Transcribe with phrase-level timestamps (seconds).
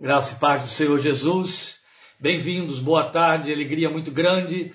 [0.00, 1.76] Graça e paz do Senhor Jesus.
[2.18, 4.72] Bem-vindos, boa tarde, alegria muito grande.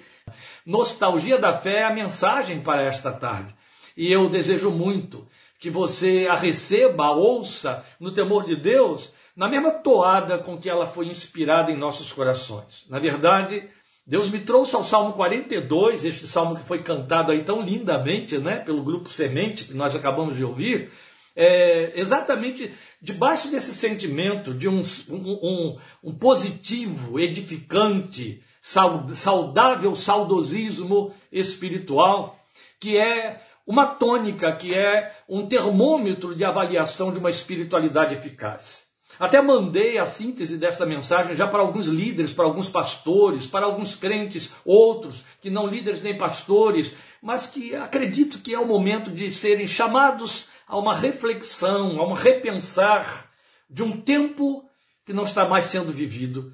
[0.64, 3.52] Nostalgia da fé é a mensagem para esta tarde.
[3.98, 5.28] E eu desejo muito
[5.58, 10.70] que você a receba, a ouça no temor de Deus, na mesma toada com que
[10.70, 12.86] ela foi inspirada em nossos corações.
[12.88, 13.68] Na verdade,
[14.06, 18.58] Deus me trouxe ao Salmo 42, este salmo que foi cantado aí tão lindamente, né,
[18.58, 20.92] pelo grupo Semente, que nós acabamos de ouvir,
[21.36, 32.40] é, exatamente debaixo desse sentimento de um, um, um positivo, edificante, saudável saudosismo espiritual,
[32.80, 38.86] que é uma tônica, que é um termômetro de avaliação de uma espiritualidade eficaz.
[39.20, 43.96] Até mandei a síntese desta mensagem já para alguns líderes, para alguns pastores, para alguns
[43.96, 49.32] crentes, outros que não líderes nem pastores, mas que acredito que é o momento de
[49.32, 53.30] serem chamados a uma reflexão, a um repensar
[53.70, 54.68] de um tempo
[55.06, 56.54] que não está mais sendo vivido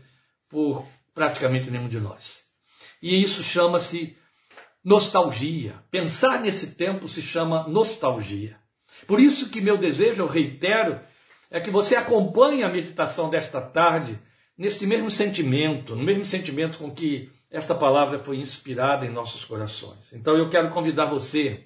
[0.49, 2.41] por praticamente nenhum de nós.
[3.01, 4.17] E isso chama-se
[4.83, 5.75] nostalgia.
[5.89, 8.57] Pensar nesse tempo se chama nostalgia.
[9.07, 10.99] Por isso que meu desejo, eu reitero,
[11.49, 14.19] é que você acompanhe a meditação desta tarde
[14.57, 20.13] neste mesmo sentimento, no mesmo sentimento com que esta palavra foi inspirada em nossos corações.
[20.13, 21.65] Então eu quero convidar você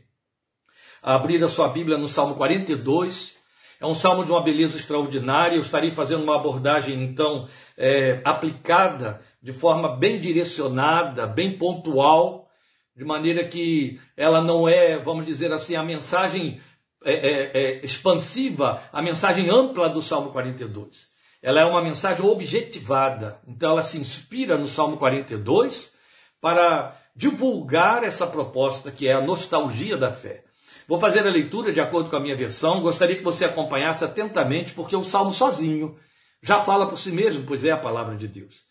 [1.06, 3.36] abrir a sua Bíblia no Salmo 42.
[3.80, 5.56] É um salmo de uma beleza extraordinária.
[5.56, 12.50] Eu estarei fazendo uma abordagem, então, é, aplicada de forma bem direcionada, bem pontual,
[12.96, 16.60] de maneira que ela não é, vamos dizer assim, a mensagem
[17.04, 21.10] é, é, é, expansiva, a mensagem ampla do Salmo 42.
[21.40, 23.40] Ela é uma mensagem objetivada.
[23.48, 25.94] Então, ela se inspira no Salmo 42
[26.42, 30.46] para divulgar essa proposta que é a nostalgia da fé.
[30.88, 32.82] Vou fazer a leitura de acordo com a minha versão.
[32.82, 35.98] Gostaria que você acompanhasse atentamente, porque o salmo sozinho
[36.42, 38.64] já fala por si mesmo, pois é a palavra de Deus.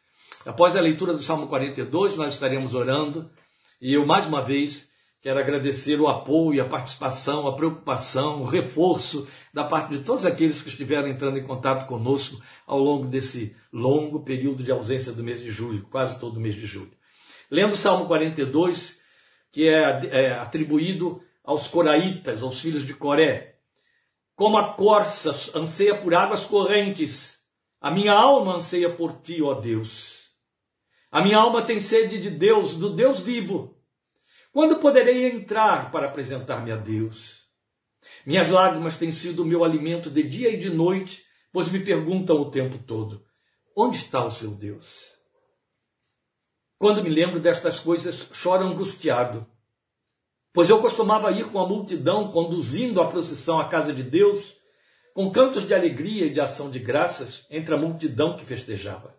[0.46, 3.30] Após a leitura do Salmo 42, nós estaremos orando.
[3.80, 4.88] E eu, mais uma vez,
[5.20, 10.62] quero agradecer o apoio, a participação, a preocupação, o reforço da parte de todos aqueles
[10.62, 15.40] que estiveram entrando em contato conosco ao longo desse longo período de ausência do mês
[15.40, 16.92] de julho, quase todo o mês de julho.
[17.50, 19.00] Lendo o Salmo 42,
[19.50, 23.60] que é, é atribuído aos coraitas, aos filhos de Coré.
[24.34, 27.38] Como a corça anseia por águas correntes,
[27.80, 30.24] a minha alma anseia por ti, ó Deus.
[31.10, 33.78] A minha alma tem sede de Deus, do Deus vivo.
[34.52, 37.44] Quando poderei entrar para apresentar-me a Deus?
[38.26, 41.22] Minhas lágrimas têm sido o meu alimento de dia e de noite,
[41.52, 43.24] pois me perguntam o tempo todo:
[43.76, 45.04] onde está o seu Deus?
[46.78, 49.46] Quando me lembro destas coisas, choro angustiado
[50.54, 54.56] Pois eu costumava ir com a multidão conduzindo a procissão à casa de Deus,
[55.12, 59.12] com cantos de alegria e de ação de graças entre a multidão que festejava.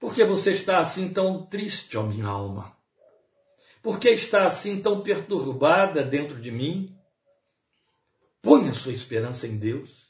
[0.00, 2.76] Por que você está assim tão triste, ó minha alma?
[3.80, 6.92] Por que está assim tão perturbada dentro de mim?
[8.42, 10.08] Ponha sua esperança em Deus,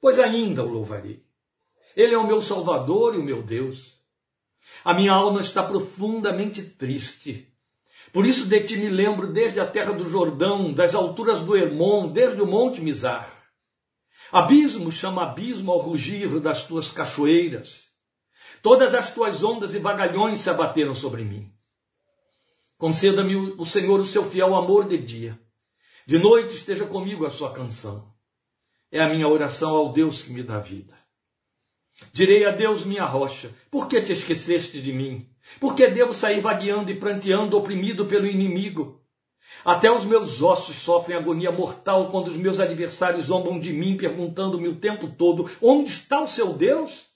[0.00, 1.24] pois ainda o louvarei.
[1.96, 3.98] Ele é o meu Salvador e o meu Deus.
[4.84, 7.49] A minha alma está profundamente triste
[8.12, 12.12] por isso de ti me lembro desde a terra do Jordão, das alturas do Hermon,
[12.12, 13.30] desde o monte Mizar.
[14.32, 17.88] Abismo chama abismo ao rugir das tuas cachoeiras.
[18.62, 21.52] Todas as tuas ondas e vagalhões se abateram sobre mim.
[22.76, 25.38] Conceda-me o Senhor o seu fiel amor de dia.
[26.06, 28.12] De noite esteja comigo a sua canção.
[28.90, 30.98] É a minha oração ao Deus que me dá vida.
[32.12, 35.29] Direi a Deus, minha rocha, por que te esqueceste de mim?
[35.58, 39.00] Por que devo sair vagueando e pranteando, oprimido pelo inimigo?
[39.64, 44.68] Até os meus ossos sofrem agonia mortal quando os meus adversários zombam de mim, perguntando-me
[44.68, 47.08] o tempo todo: onde está o seu Deus?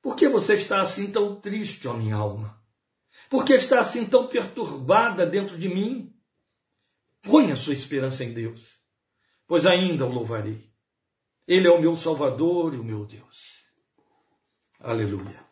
[0.00, 2.62] Por que você está assim tão triste, ó minha alma?
[3.28, 6.14] Por que está assim tão perturbada dentro de mim?
[7.22, 8.78] Ponha sua esperança em Deus,
[9.46, 10.70] pois ainda o louvarei.
[11.46, 13.54] Ele é o meu Salvador e o meu Deus.
[14.80, 15.43] Aleluia.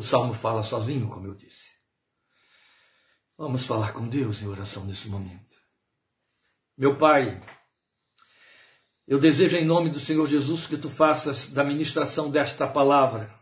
[0.00, 1.72] O salmo fala sozinho, como eu disse.
[3.36, 5.54] Vamos falar com Deus em oração nesse momento.
[6.74, 7.38] Meu Pai,
[9.06, 13.38] eu desejo em nome do Senhor Jesus que tu faças da ministração desta palavra,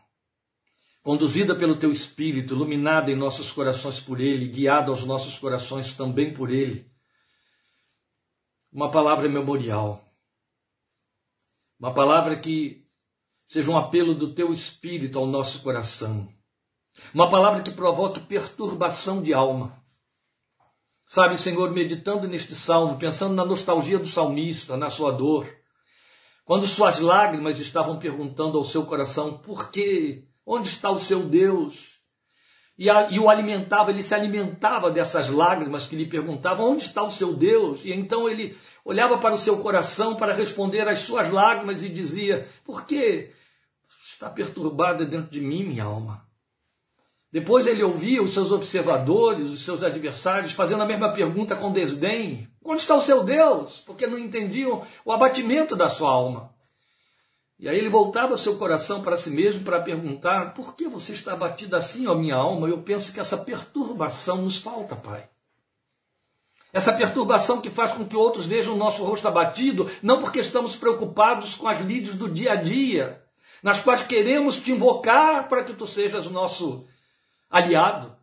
[1.01, 6.35] conduzida pelo teu Espírito, iluminada em nossos corações por Ele, guiada aos nossos corações também
[6.35, 6.91] por Ele,
[8.73, 10.13] uma palavra memorial,
[11.79, 12.85] uma palavra que
[13.47, 16.37] seja um apelo do teu espírito ao nosso coração.
[17.15, 19.83] Uma palavra que provoque perturbação de alma.
[21.07, 25.49] Sabe, Senhor, meditando neste salmo, pensando na nostalgia do salmista, na sua dor,
[26.45, 30.25] Quando suas lágrimas estavam perguntando ao seu coração: por quê?
[30.47, 31.99] Onde está o seu Deus?
[32.79, 37.03] E, a, e, o alimentava, ele se alimentava dessas lágrimas que lhe perguntavam: onde está
[37.03, 37.85] o seu Deus?
[37.85, 42.49] E então ele olhava para o seu coração para responder às suas lágrimas e dizia:
[42.65, 43.31] por que
[44.07, 46.28] está perturbada dentro de mim, minha alma?
[47.31, 52.49] Depois ele ouvia os seus observadores, os seus adversários, fazendo a mesma pergunta com desdém:
[52.65, 53.83] Onde está o seu Deus?
[53.85, 56.55] Porque não entendiam o abatimento da sua alma.
[57.59, 61.35] E aí ele voltava seu coração para si mesmo para perguntar: Por que você está
[61.35, 62.67] abatido assim, ó minha alma?
[62.67, 65.29] Eu penso que essa perturbação nos falta, Pai.
[66.73, 70.77] Essa perturbação que faz com que outros vejam o nosso rosto abatido, não porque estamos
[70.77, 73.23] preocupados com as lides do dia a dia,
[73.63, 76.87] nas quais queremos te invocar para que tu sejas o nosso
[77.49, 78.17] aliado.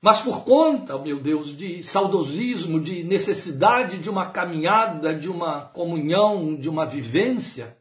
[0.00, 6.54] Mas por conta, meu Deus, de saudosismo, de necessidade de uma caminhada, de uma comunhão,
[6.54, 7.76] de uma vivência,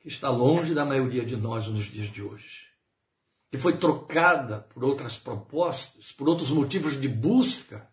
[0.00, 2.68] que está longe da maioria de nós nos dias de hoje,
[3.50, 7.90] que foi trocada por outras propostas, por outros motivos de busca,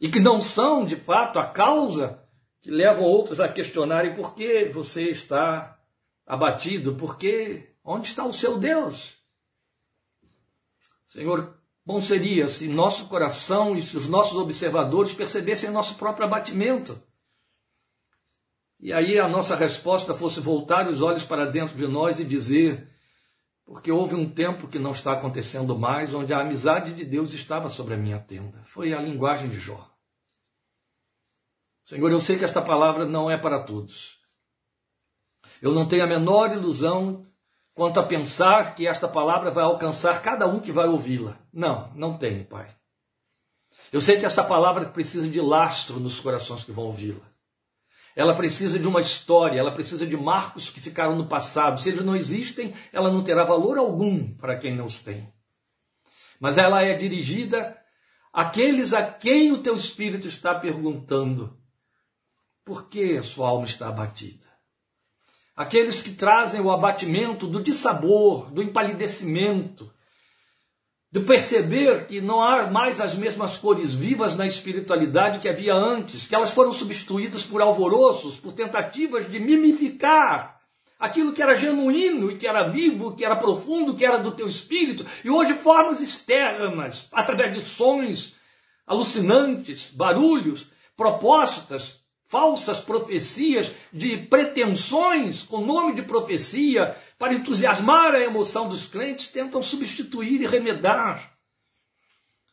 [0.00, 2.22] e que não são, de fato, a causa
[2.60, 5.78] que levam outros a questionarem por que você está
[6.26, 9.16] abatido, por que Onde está o seu Deus?
[11.06, 17.00] Senhor, bom seria se nosso coração e se os nossos observadores percebessem nosso próprio abatimento.
[18.80, 22.90] E aí a nossa resposta fosse voltar os olhos para dentro de nós e dizer:
[23.64, 27.68] porque houve um tempo que não está acontecendo mais, onde a amizade de Deus estava
[27.68, 28.64] sobre a minha tenda.
[28.64, 29.88] Foi a linguagem de Jó.
[31.84, 34.18] Senhor, eu sei que esta palavra não é para todos.
[35.62, 37.24] Eu não tenho a menor ilusão
[37.76, 41.38] quanto a pensar que esta palavra vai alcançar cada um que vai ouvi-la.
[41.52, 42.74] Não, não tem, Pai.
[43.92, 47.24] Eu sei que essa palavra precisa de lastro nos corações que vão ouvi-la.
[48.16, 51.78] Ela precisa de uma história, ela precisa de marcos que ficaram no passado.
[51.78, 55.30] Se eles não existem, ela não terá valor algum para quem não os tem.
[56.40, 57.78] Mas ela é dirigida
[58.32, 61.60] àqueles a quem o teu espírito está perguntando:
[62.64, 64.45] por que a sua alma está abatida?
[65.56, 69.90] Aqueles que trazem o abatimento do dissabor, do empalidecimento,
[71.10, 76.26] de perceber que não há mais as mesmas cores vivas na espiritualidade que havia antes,
[76.26, 80.60] que elas foram substituídas por alvoroços, por tentativas de mimificar
[80.98, 84.46] aquilo que era genuíno e que era vivo, que era profundo, que era do teu
[84.46, 88.34] espírito, e hoje formas externas, através de sons
[88.86, 90.66] alucinantes, barulhos,
[90.96, 99.28] propostas, falsas profecias, de pretensões com nome de profecia, para entusiasmar a emoção dos crentes,
[99.28, 101.36] tentam substituir e remedar.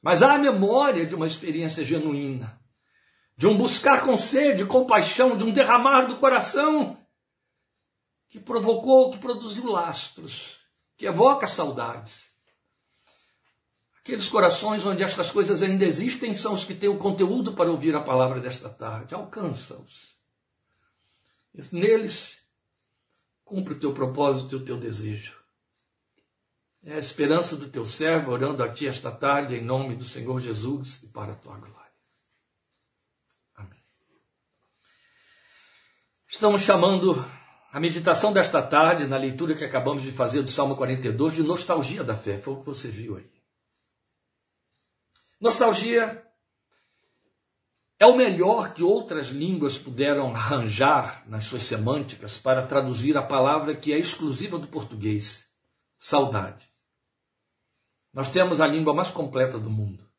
[0.02, 2.60] Mas há a memória de uma experiência genuína,
[3.38, 6.98] de um buscar com sede, compaixão, de um derramar do coração
[8.30, 10.60] que provocou, que produziu lastros,
[10.98, 12.33] que evoca saudades.
[14.04, 17.96] Aqueles corações onde estas coisas ainda existem são os que têm o conteúdo para ouvir
[17.96, 19.16] a palavra desta tarde.
[19.16, 20.18] Alcança-os.
[21.72, 22.38] Neles,
[23.46, 25.42] cumpre o teu propósito e o teu desejo.
[26.84, 30.42] É a esperança do teu servo orando a ti esta tarde, em nome do Senhor
[30.42, 31.94] Jesus e para a tua glória.
[33.56, 33.80] Amém.
[36.28, 37.26] Estamos chamando
[37.72, 42.04] a meditação desta tarde, na leitura que acabamos de fazer do Salmo 42, de nostalgia
[42.04, 42.38] da fé.
[42.38, 43.33] Foi o que você viu aí.
[45.44, 46.26] Nostalgia
[48.00, 53.76] é o melhor que outras línguas puderam arranjar nas suas semânticas para traduzir a palavra
[53.76, 55.46] que é exclusiva do português:
[56.00, 56.66] saudade.
[58.14, 60.10] Nós temos a língua mais completa do mundo,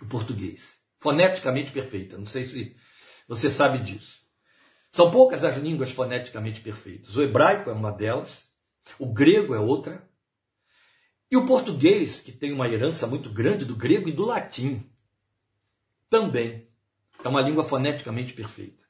[0.00, 2.16] o português, foneticamente perfeita.
[2.16, 2.74] Não sei se
[3.28, 4.22] você sabe disso.
[4.90, 7.14] São poucas as línguas foneticamente perfeitas.
[7.16, 8.44] O hebraico é uma delas,
[8.98, 10.10] o grego é outra,
[11.32, 14.86] e o português, que tem uma herança muito grande do grego e do latim,
[16.10, 16.68] também
[17.24, 18.84] é uma língua foneticamente perfeita.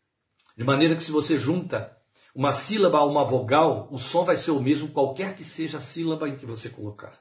[0.57, 1.97] De maneira que se você junta
[2.35, 5.81] uma sílaba a uma vogal, o som vai ser o mesmo, qualquer que seja a
[5.81, 7.17] sílaba em que você colocar.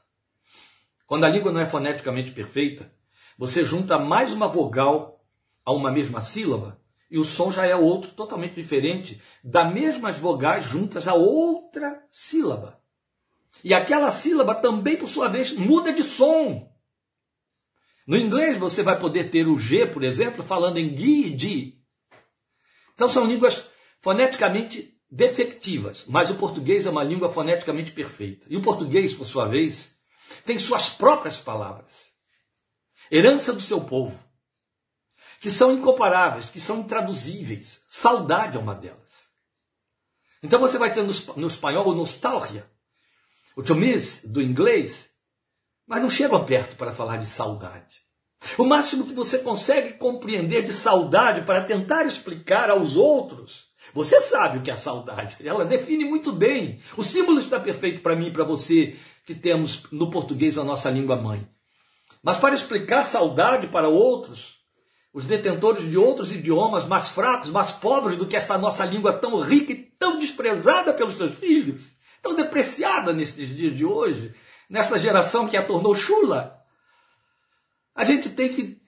[1.05, 2.91] Quando a língua não é foneticamente perfeita,
[3.37, 5.23] você junta mais uma vogal
[5.63, 10.63] a uma mesma sílaba e o som já é outro, totalmente diferente, da mesmas vogais
[10.63, 12.80] juntas a outra sílaba.
[13.63, 16.71] E aquela sílaba também, por sua vez, muda de som.
[18.07, 21.81] No inglês você vai poder ter o G, por exemplo, falando em e di.
[22.93, 23.63] Então são línguas
[24.01, 28.45] foneticamente defectivas, mas o português é uma língua foneticamente perfeita.
[28.49, 29.95] E o português, por sua vez,
[30.45, 32.11] tem suas próprias palavras.
[33.11, 34.19] Herança do seu povo.
[35.39, 37.83] que são incomparáveis, que são intraduzíveis.
[37.89, 39.09] Saudade é uma delas.
[40.43, 42.70] Então você vai ter no, no espanhol nostalgia,
[43.55, 45.09] o chomis do inglês,
[45.87, 48.01] mas não chegam perto para falar de saudade.
[48.57, 54.57] O máximo que você consegue compreender de saudade para tentar explicar aos outros, você sabe
[54.57, 55.37] o que é saudade.
[55.45, 56.81] Ela define muito bem.
[56.97, 60.89] O símbolo está perfeito para mim e para você que temos no português a nossa
[60.89, 61.47] língua mãe.
[62.23, 64.57] Mas para explicar saudade para outros,
[65.13, 69.41] os detentores de outros idiomas mais fracos, mais pobres do que essa nossa língua tão
[69.41, 71.83] rica e tão desprezada pelos seus filhos,
[72.21, 74.33] tão depreciada nestes dias de hoje,
[74.69, 76.61] nessa geração que a tornou chula,
[77.93, 78.81] a gente tem que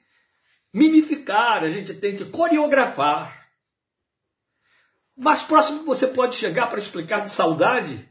[0.73, 3.49] mimificar, a gente tem que coreografar.
[5.15, 8.09] O mais próximo que você pode chegar para explicar de saudade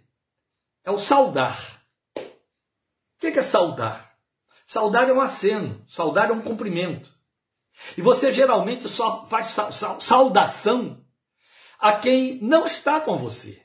[0.84, 1.82] é o saudar.
[2.16, 4.16] O que é saudar?
[4.66, 7.10] Saudar é um aceno, saudar é um cumprimento.
[7.96, 9.56] E você geralmente só faz
[10.00, 11.04] saudação
[11.78, 13.62] a quem não está com você.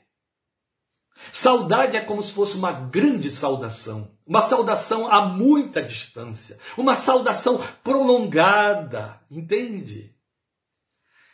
[1.32, 7.60] Saudade é como se fosse uma grande saudação, uma saudação a muita distância, uma saudação
[7.82, 10.14] prolongada, entende?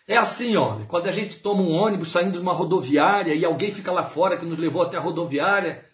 [0.06, 3.72] É assim, olha, quando a gente toma um ônibus saindo de uma rodoviária e alguém
[3.72, 5.88] fica lá fora que nos levou até a rodoviária,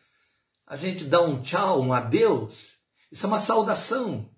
[0.66, 2.74] a gente dá um tchau, um adeus.
[3.10, 4.28] Isso é uma saudação.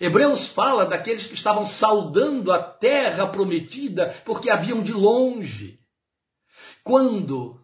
[0.00, 5.80] Hebreus fala daqueles que estavam saudando a terra prometida porque haviam de longe.
[6.82, 7.60] Quando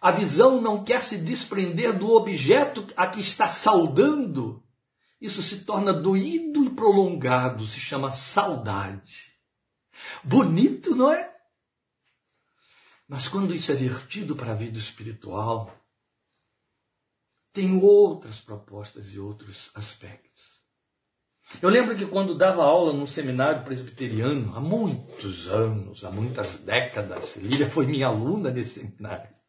[0.00, 4.64] a visão não quer se desprender do objeto a que está saudando,
[5.20, 9.30] isso se torna doído e prolongado, se chama saudade.
[10.24, 11.30] Bonito, não é?
[13.06, 15.76] Mas quando isso é vertido para a vida espiritual,
[17.52, 20.30] tem outras propostas e outros aspectos.
[21.60, 27.36] Eu lembro que quando dava aula num seminário presbiteriano, há muitos anos, há muitas décadas,
[27.36, 29.39] Lília foi minha aluna nesse seminário.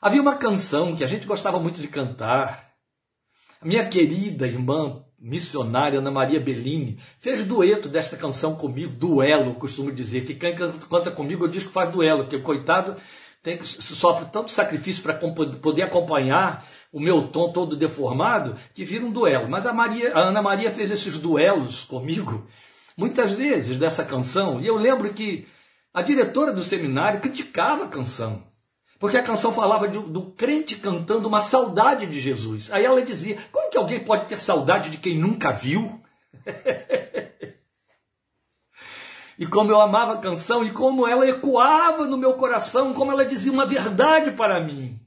[0.00, 2.70] Havia uma canção que a gente gostava muito de cantar.
[3.60, 9.92] A minha querida irmã missionária Ana Maria Bellini fez dueto desta canção comigo, duelo, costumo
[9.92, 12.96] dizer, que quem canta comigo eu digo que faz duelo, porque coitado
[13.42, 19.04] tem que, sofre tanto sacrifício para poder acompanhar o meu tom todo deformado, que vira
[19.04, 19.50] um duelo.
[19.50, 22.48] Mas a, Maria, a Ana Maria fez esses duelos comigo
[22.96, 25.46] muitas vezes dessa canção, e eu lembro que
[25.92, 28.49] a diretora do seminário criticava a canção.
[29.00, 32.70] Porque a canção falava de, do crente cantando uma saudade de Jesus.
[32.70, 35.98] Aí ela dizia: como que alguém pode ter saudade de quem nunca viu?
[39.38, 43.24] e como eu amava a canção e como ela ecoava no meu coração, como ela
[43.24, 45.00] dizia uma verdade para mim.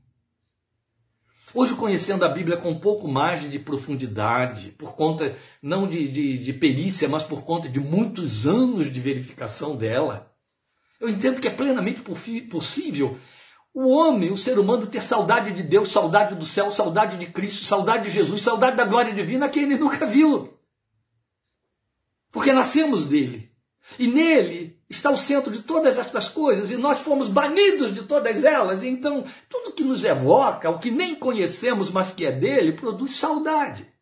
[1.54, 6.40] Hoje, conhecendo a Bíblia com um pouco mais de profundidade, por conta não de, de,
[6.40, 10.34] de perícia, mas por conta de muitos anos de verificação dela,
[11.00, 12.02] eu entendo que é plenamente
[12.50, 13.20] possível
[13.74, 17.66] o homem, o ser humano, ter saudade de Deus, saudade do céu, saudade de Cristo,
[17.66, 20.54] saudade de Jesus, saudade da glória divina que ele nunca viu.
[22.32, 23.52] Porque nascemos dele.
[23.98, 28.44] E nele está o centro de todas estas coisas, e nós fomos banidos de todas
[28.44, 28.84] elas.
[28.84, 33.93] Então, tudo que nos evoca, o que nem conhecemos, mas que é dele, produz saudade.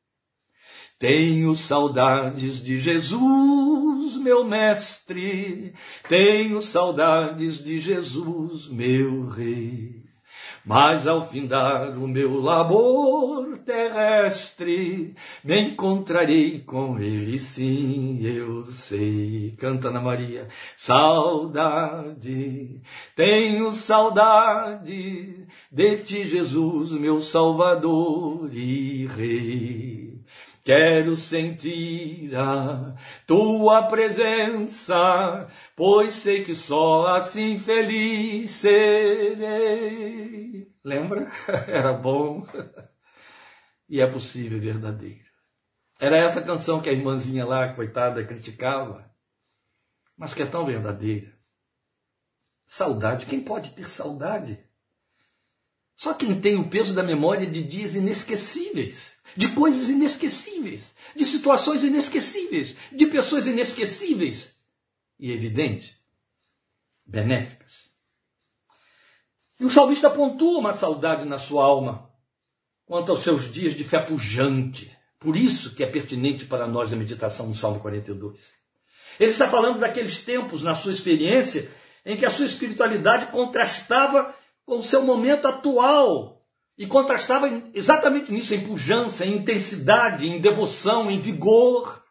[1.01, 5.73] Tenho saudades de Jesus, meu mestre,
[6.07, 10.03] tenho saudades de Jesus, meu rei.
[10.63, 19.55] Mas ao findar o meu labor terrestre, me encontrarei com ele, sim, eu sei.
[19.57, 22.79] Canta Ana Maria, saudade,
[23.15, 30.10] tenho saudade de ti, Jesus, meu Salvador e Rei.
[30.63, 39.51] Quero sentir a tua presença, pois sei que só assim feliz serei.
[40.83, 41.31] Lembra?
[41.67, 42.45] Era bom.
[43.89, 45.25] E é possível, é verdadeiro.
[45.99, 49.11] Era essa canção que a irmãzinha lá, coitada, criticava,
[50.15, 51.35] mas que é tão verdadeira.
[52.67, 53.25] Saudade.
[53.25, 54.63] Quem pode ter saudade?
[55.95, 61.83] Só quem tem o peso da memória de dias inesquecíveis de coisas inesquecíveis, de situações
[61.83, 64.53] inesquecíveis, de pessoas inesquecíveis
[65.19, 65.97] e, evidente,
[67.05, 67.91] benéficas.
[69.59, 72.09] E o salmista pontua uma saudade na sua alma
[72.85, 74.91] quanto aos seus dias de fé pujante.
[75.19, 78.39] Por isso que é pertinente para nós a meditação do Salmo 42.
[79.19, 81.69] Ele está falando daqueles tempos, na sua experiência,
[82.05, 84.33] em que a sua espiritualidade contrastava
[84.65, 86.40] com o seu momento atual,
[86.81, 92.03] e contrastava exatamente nisso, em pujança, em intensidade, em devoção, em vigor.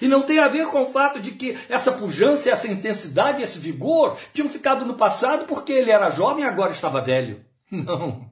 [0.00, 3.58] E não tem a ver com o fato de que essa pujança, essa intensidade, esse
[3.58, 7.44] vigor tinham ficado no passado porque ele era jovem e agora estava velho.
[7.72, 8.30] Não.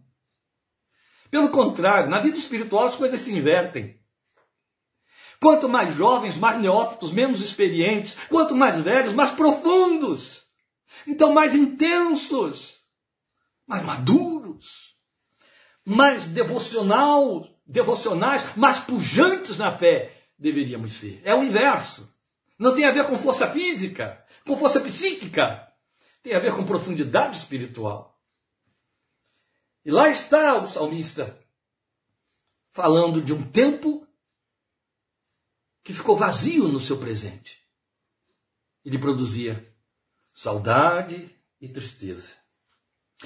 [1.33, 3.99] Pelo contrário, na vida espiritual as coisas se invertem.
[5.41, 8.17] Quanto mais jovens, mais neófitos, menos experientes.
[8.29, 10.45] Quanto mais velhos, mais profundos.
[11.09, 12.77] Então, mais intensos,
[13.67, 14.86] mais maduros,
[15.87, 21.23] mais devocional, devocionais, mais pujantes na fé deveríamos ser.
[21.25, 22.13] É o inverso.
[22.59, 25.73] Não tem a ver com força física, com força psíquica.
[26.25, 28.21] Tem a ver com profundidade espiritual.
[29.85, 31.39] E lá está o salmista
[32.73, 34.05] falando de um tempo
[35.85, 37.65] que ficou vazio no seu presente.
[38.85, 39.73] Ele produzia
[40.35, 42.35] saudade e tristeza.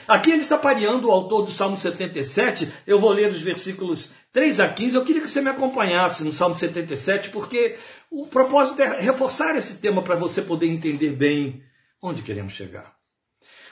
[0.07, 2.73] Aqui ele está pareando o autor do Salmo 77.
[2.87, 4.95] Eu vou ler os versículos 3 a 15.
[4.95, 7.77] Eu queria que você me acompanhasse no Salmo 77, porque
[8.11, 11.63] o propósito é reforçar esse tema para você poder entender bem
[12.01, 12.95] onde queremos chegar.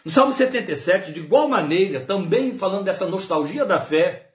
[0.05, 4.29] No Salmo 77, de igual maneira, também falando dessa nostalgia da fé,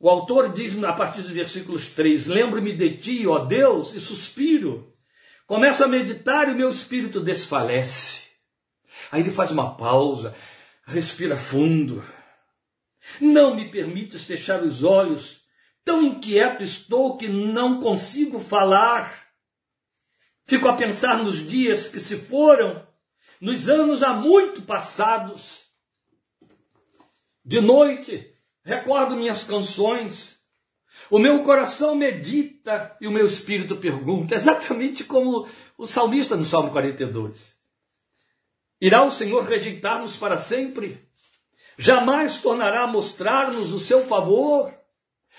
[0.00, 4.92] o autor diz a partir dos versículos 3: Lembro-me de ti, ó Deus, e suspiro.
[5.46, 8.22] Começo a meditar e o meu espírito desfalece.
[9.12, 10.34] Aí ele faz uma pausa,
[10.84, 12.04] respira fundo.
[13.20, 15.40] Não me permites fechar os olhos.
[15.84, 19.26] Tão inquieto estou que não consigo falar.
[20.44, 22.86] Fico a pensar nos dias que se foram,
[23.40, 25.62] nos anos há muito passados.
[27.44, 28.34] De noite,
[28.64, 30.40] recordo minhas canções.
[31.10, 36.70] O meu coração medita e o meu espírito pergunta, exatamente como o salmista no Salmo
[36.70, 37.61] 42.
[38.82, 41.10] Irá o Senhor rejeitar-nos para sempre?
[41.82, 44.72] jamais tornará a mostrar-nos o seu favor.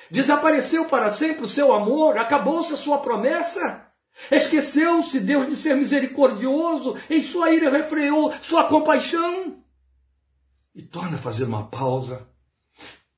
[0.09, 3.87] Desapareceu para sempre o seu amor, acabou-se a sua promessa.
[4.29, 9.63] Esqueceu-se Deus de ser misericordioso, em sua ira refreou sua compaixão.
[10.75, 12.27] E torna a fazer uma pausa,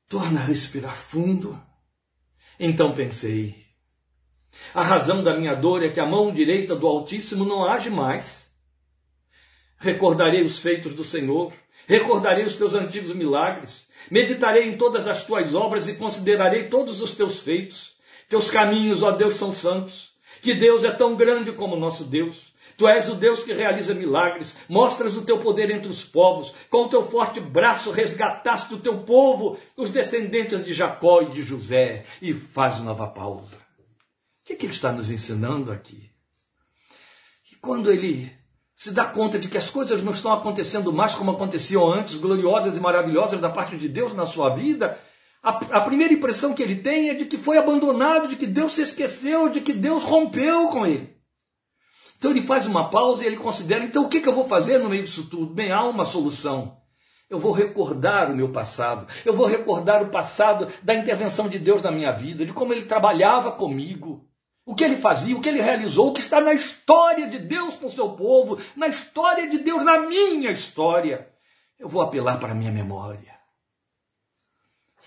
[0.08, 1.60] torna a respirar fundo.
[2.60, 3.66] Então pensei:
[4.74, 8.45] a razão da minha dor é que a mão direita do Altíssimo não age mais.
[9.78, 11.54] Recordarei os feitos do Senhor
[11.88, 17.14] Recordarei os teus antigos milagres, meditarei em todas as tuas obras e considerarei todos os
[17.14, 17.96] teus feitos.
[18.28, 20.12] Teus caminhos, ó Deus, são santos.
[20.42, 22.54] Que Deus é tão grande como nosso Deus.
[22.76, 26.84] Tu és o Deus que realiza milagres, mostras o teu poder entre os povos, com
[26.84, 32.04] o teu forte braço resgataste o teu povo, os descendentes de Jacó e de José,
[32.22, 33.56] e faz nova pausa.
[33.56, 33.60] O
[34.44, 36.10] que, é que ele está nos ensinando aqui?
[37.46, 38.30] Que quando ele
[38.76, 42.76] se dá conta de que as coisas não estão acontecendo mais como aconteciam antes, gloriosas
[42.76, 45.00] e maravilhosas da parte de Deus na sua vida,
[45.42, 48.74] a, a, primeira impressão que ele tem é de que foi abandonado, de que Deus
[48.74, 51.16] se esqueceu, de que Deus rompeu com ele.
[52.18, 54.80] Então ele faz uma pausa e ele considera: então o que, que eu vou fazer
[54.80, 55.54] no meio disso tudo?
[55.54, 56.78] Bem, há uma solução.
[57.30, 59.08] Eu vou recordar o meu passado.
[59.24, 62.86] Eu vou recordar o passado da intervenção de Deus na minha vida, de como ele
[62.86, 64.28] trabalhava comigo
[64.66, 67.76] o que ele fazia, o que ele realizou, o que está na história de Deus
[67.76, 71.32] com o seu povo, na história de Deus, na minha história.
[71.78, 73.36] Eu vou apelar para a minha memória.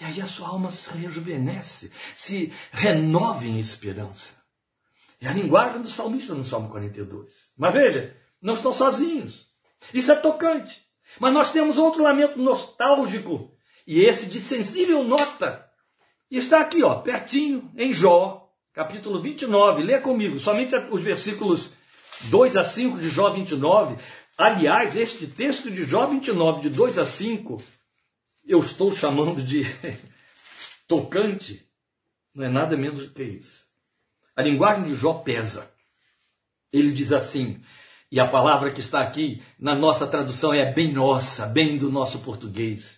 [0.01, 4.33] E aí a sua alma se rejuvenesce, se renova em esperança.
[5.21, 7.51] É a linguagem do salmista no Salmo 42.
[7.57, 9.49] Mas veja, não estão sozinhos.
[9.93, 10.87] Isso é tocante.
[11.19, 13.53] Mas nós temos outro lamento nostálgico,
[13.85, 15.69] e esse de sensível nota.
[16.31, 18.48] E está aqui, ó, pertinho, em Jó,
[18.79, 21.73] capítulo 29, lê comigo, somente os versículos
[22.31, 23.97] 2 a 5 de Jó 29.
[24.37, 27.61] Aliás, este texto de Jó 29, de 2 a 5,
[28.47, 29.65] eu estou chamando de
[30.87, 31.69] tocante,
[32.33, 33.65] não é nada menos do que isso.
[34.37, 35.69] A linguagem de Jó pesa.
[36.73, 37.61] Ele diz assim,
[38.13, 42.21] e a palavra que está aqui na nossa tradução é bem nossa, bem do nosso
[42.21, 42.98] português.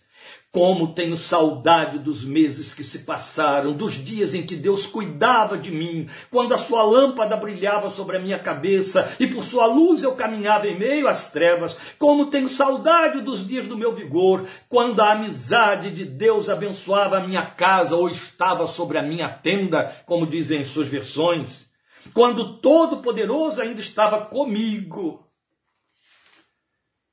[0.52, 5.70] Como tenho saudade dos meses que se passaram, dos dias em que Deus cuidava de
[5.70, 10.16] mim, quando a sua lâmpada brilhava sobre a minha cabeça e por sua luz eu
[10.16, 11.78] caminhava em meio às trevas.
[11.96, 17.24] Como tenho saudade dos dias do meu vigor, quando a amizade de Deus abençoava a
[17.24, 21.70] minha casa ou estava sobre a minha tenda, como dizem em suas versões.
[22.12, 25.24] Quando Todo-Poderoso ainda estava comigo.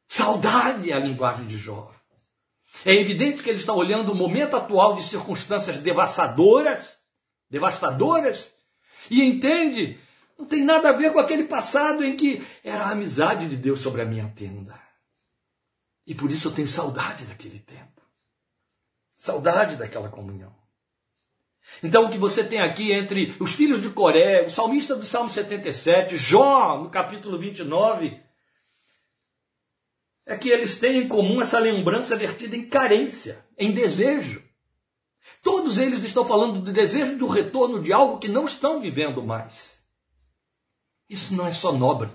[0.08, 1.97] Saudade é a linguagem de Jó.
[2.86, 6.98] É evidente que ele está olhando o momento atual de circunstâncias devastadoras,
[7.50, 8.54] devastadoras,
[9.10, 10.00] e entende,
[10.38, 13.80] não tem nada a ver com aquele passado em que era a amizade de Deus
[13.80, 14.80] sobre a minha tenda.
[16.06, 18.02] E por isso eu tenho saudade daquele tempo.
[19.18, 20.56] Saudade daquela comunhão.
[21.84, 25.30] Então, o que você tem aqui entre os filhos de Coré, o salmista do Salmo
[25.30, 28.22] 77, Jó, no capítulo 29,
[30.28, 34.44] é que eles têm em comum essa lembrança vertida em carência, em desejo.
[35.42, 39.78] Todos eles estão falando do desejo do retorno de algo que não estão vivendo mais.
[41.10, 42.10] Isso não é só nobre.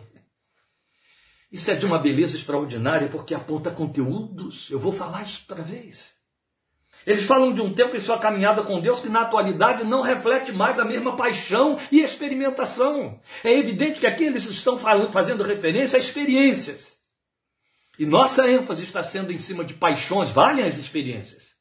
[1.50, 4.70] Isso é de uma beleza extraordinária porque aponta conteúdos.
[4.70, 6.12] Eu vou falar isso outra vez.
[7.06, 10.52] Eles falam de um tempo em sua caminhada com Deus que na atualidade não reflete
[10.52, 13.18] mais a mesma paixão e experimentação.
[13.42, 16.91] É evidente que aqui eles estão fazendo referência a experiências.
[18.02, 21.54] E nossa ênfase está sendo em cima de paixões, valem as experiências.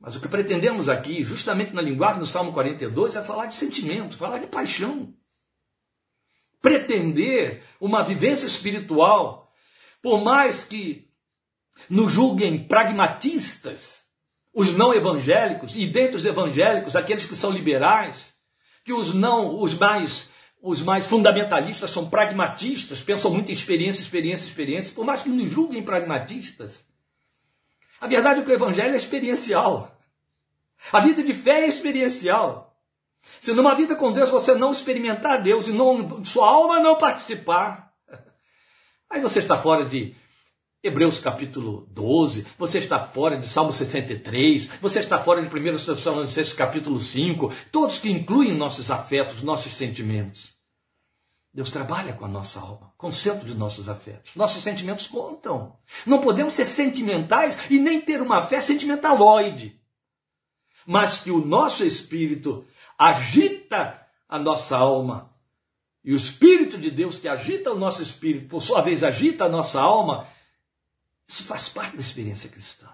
[0.00, 4.16] Mas o que pretendemos aqui, justamente na linguagem do Salmo 42, é falar de sentimento,
[4.16, 5.14] falar de paixão.
[6.60, 9.52] Pretender uma vivência espiritual,
[10.02, 11.08] por mais que
[11.88, 14.00] nos julguem pragmatistas,
[14.52, 18.34] os não evangélicos, e dentre os evangélicos, aqueles que são liberais,
[18.84, 20.28] que os não, os mais
[20.62, 25.50] os mais fundamentalistas são pragmatistas, pensam muito em experiência, experiência, experiência, por mais que nos
[25.50, 26.84] julguem pragmatistas.
[28.00, 29.98] A verdade é que o evangelho é experiencial.
[30.92, 32.76] A vida de fé é experiencial.
[33.38, 37.92] Se numa vida com Deus você não experimentar Deus e não, sua alma não participar,
[39.08, 40.14] aí você está fora de
[40.82, 46.54] Hebreus capítulo 12, você está fora de Salmo 63, você está fora de 1 Tessalonicenses
[46.54, 50.54] capítulo 5, todos que incluem nossos afetos, nossos sentimentos.
[51.52, 54.34] Deus trabalha com a nossa alma, com o centro de nossos afetos.
[54.34, 55.76] Nossos sentimentos contam.
[56.06, 59.78] Não podemos ser sentimentais e nem ter uma fé sentimentaloide.
[60.86, 62.64] Mas que o nosso espírito
[62.96, 65.30] agita a nossa alma.
[66.02, 69.48] E o Espírito de Deus que agita o nosso espírito, por sua vez agita a
[69.50, 70.26] nossa alma,
[71.30, 72.90] isso faz parte da experiência cristã.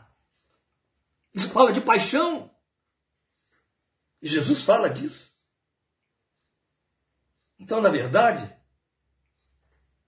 [1.33, 2.55] Isso fala de paixão.
[4.21, 5.35] E Jesus fala disso.
[7.59, 8.55] Então, na verdade,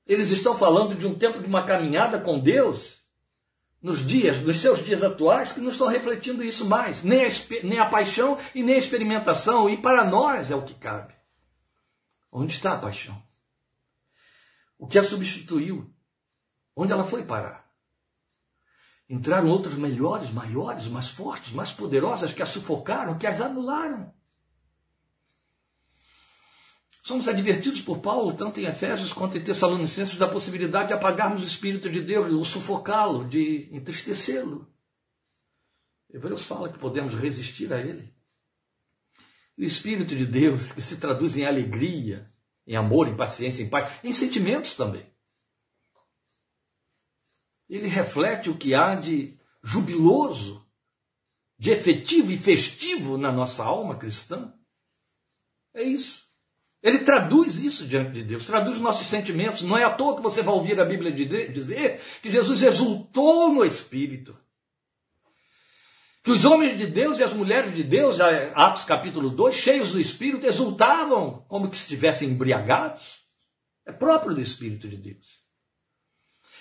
[0.07, 2.99] eles estão falando de um tempo de uma caminhada com Deus
[3.81, 7.29] nos dias, nos seus dias atuais, que não estão refletindo isso mais, nem a,
[7.65, 11.15] nem a paixão e nem a experimentação, e para nós é o que cabe.
[12.31, 13.23] Onde está a paixão?
[14.77, 15.91] O que a substituiu?
[16.77, 17.68] Onde ela foi parar?
[19.09, 24.13] Entraram outras melhores, maiores, mais fortes, mais poderosas que a sufocaram, que as anularam.
[27.03, 31.47] Somos advertidos por Paulo, tanto em Efésios quanto em Tessalonicenses, da possibilidade de apagarmos o
[31.47, 34.71] Espírito de Deus, de sufocá-lo, de entristecê-lo.
[36.13, 38.13] Hebreus fala que podemos resistir a ele.
[39.57, 42.31] O Espírito de Deus, que se traduz em alegria,
[42.67, 45.11] em amor, em paciência, em paz, em sentimentos também
[47.77, 50.67] ele reflete o que há de jubiloso,
[51.59, 54.55] de efetivo e festivo na nossa alma cristã.
[55.75, 56.27] É isso.
[56.81, 59.63] Ele traduz isso diante de Deus, traduz nossos sentimentos.
[59.63, 63.65] Não é à toa que você vai ouvir a Bíblia dizer que Jesus exultou no
[63.65, 64.39] Espírito.
[66.23, 70.01] Que os homens de Deus e as mulheres de Deus, Atos capítulo 2, cheios do
[70.01, 73.25] Espírito, exultavam como que estivessem embriagados.
[73.85, 75.38] É próprio do Espírito de Deus.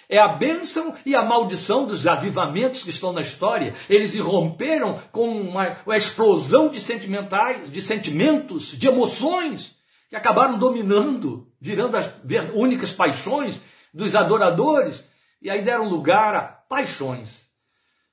[0.10, 3.76] É a bênção e a maldição dos avivamentos que estão na história.
[3.89, 9.76] Eles irromperam com uma, uma explosão de sentimentais, de sentimentos, de emoções,
[10.10, 12.10] que acabaram dominando, virando as
[12.54, 13.60] únicas paixões
[13.93, 15.04] dos adoradores,
[15.41, 17.30] e aí deram lugar a paixões,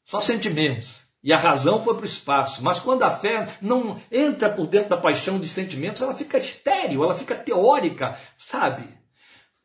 [0.04, 1.04] só sentimentos.
[1.22, 2.62] E a razão foi para o espaço.
[2.62, 7.02] Mas quando a fé não entra por dentro da paixão de sentimentos, ela fica estéril,
[7.02, 8.86] ela fica teórica, sabe?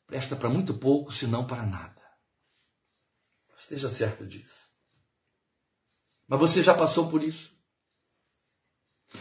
[0.08, 1.99] Presta para muito pouco, se não para nada.
[3.70, 4.68] Esteja certo disso.
[6.28, 7.54] Mas você já passou por isso.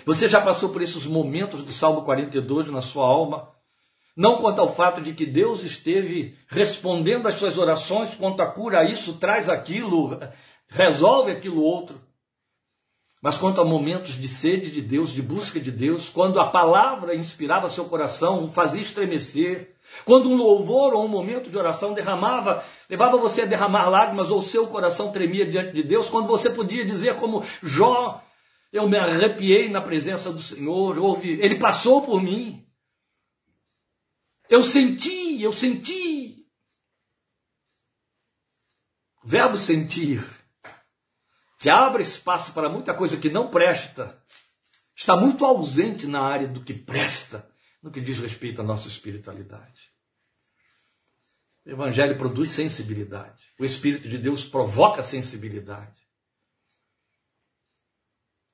[0.07, 3.55] Você já passou por esses momentos do Salmo 42 na sua alma?
[4.17, 8.91] Não quanto ao fato de que Deus esteve respondendo às suas orações, quanto a cura
[8.91, 10.19] isso, traz aquilo,
[10.67, 12.01] resolve aquilo outro.
[13.21, 17.15] Mas quanto a momentos de sede de Deus, de busca de Deus, quando a palavra
[17.15, 22.65] inspirava seu coração, o fazia estremecer, quando um louvor ou um momento de oração derramava,
[22.89, 26.85] levava você a derramar lágrimas ou seu coração tremia diante de Deus, quando você podia
[26.85, 28.25] dizer como Jó,
[28.73, 32.67] eu me arrepiei na presença do Senhor, houve, ele passou por mim.
[34.49, 36.47] Eu senti, eu senti.
[39.25, 40.25] Verbo sentir,
[41.59, 44.23] que abre espaço para muita coisa que não presta,
[44.97, 47.47] está muito ausente na área do que presta
[47.83, 49.93] no que diz respeito à nossa espiritualidade.
[51.65, 53.43] O Evangelho produz sensibilidade.
[53.59, 55.99] O Espírito de Deus provoca sensibilidade.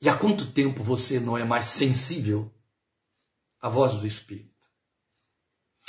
[0.01, 2.53] E há quanto tempo você não é mais sensível
[3.61, 4.53] à voz do Espírito?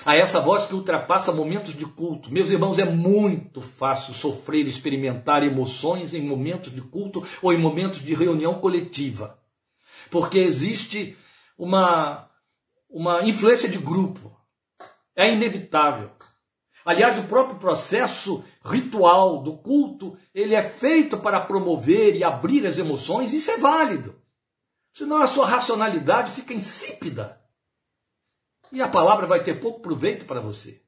[0.05, 2.31] A essa voz que ultrapassa momentos de culto.
[2.31, 7.99] Meus irmãos, é muito fácil sofrer, experimentar emoções em momentos de culto ou em momentos
[8.03, 9.39] de reunião coletiva.
[10.11, 11.17] Porque existe
[11.57, 12.29] uma,
[12.95, 14.33] uma influência de grupo.
[15.13, 16.11] É inevitável.
[16.85, 22.77] Aliás, o próprio processo ritual do culto, ele é feito para promover e abrir as
[22.77, 24.15] emoções, isso é válido.
[24.93, 27.41] Senão a sua racionalidade fica insípida.
[28.71, 30.81] E a palavra vai ter pouco proveito para você.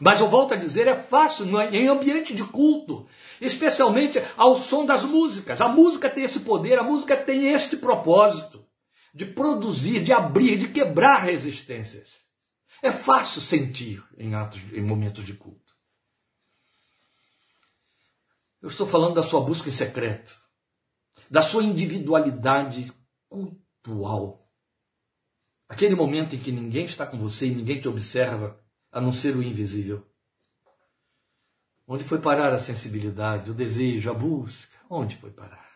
[0.00, 1.74] Mas eu volto a dizer, é fácil é?
[1.74, 3.08] em ambiente de culto,
[3.40, 5.60] especialmente ao som das músicas.
[5.60, 8.69] A música tem esse poder, a música tem este propósito
[9.14, 12.18] de produzir, de abrir, de quebrar resistências.
[12.82, 15.74] É fácil sentir em atos, em momentos de culto.
[18.62, 20.38] Eu estou falando da sua busca em secreto,
[21.30, 22.92] da sua individualidade
[23.28, 24.50] cultual.
[25.68, 28.60] Aquele momento em que ninguém está com você e ninguém te observa,
[28.92, 30.06] a não ser o invisível.
[31.86, 34.76] Onde foi parar a sensibilidade, o desejo, a busca?
[34.88, 35.70] Onde foi parar?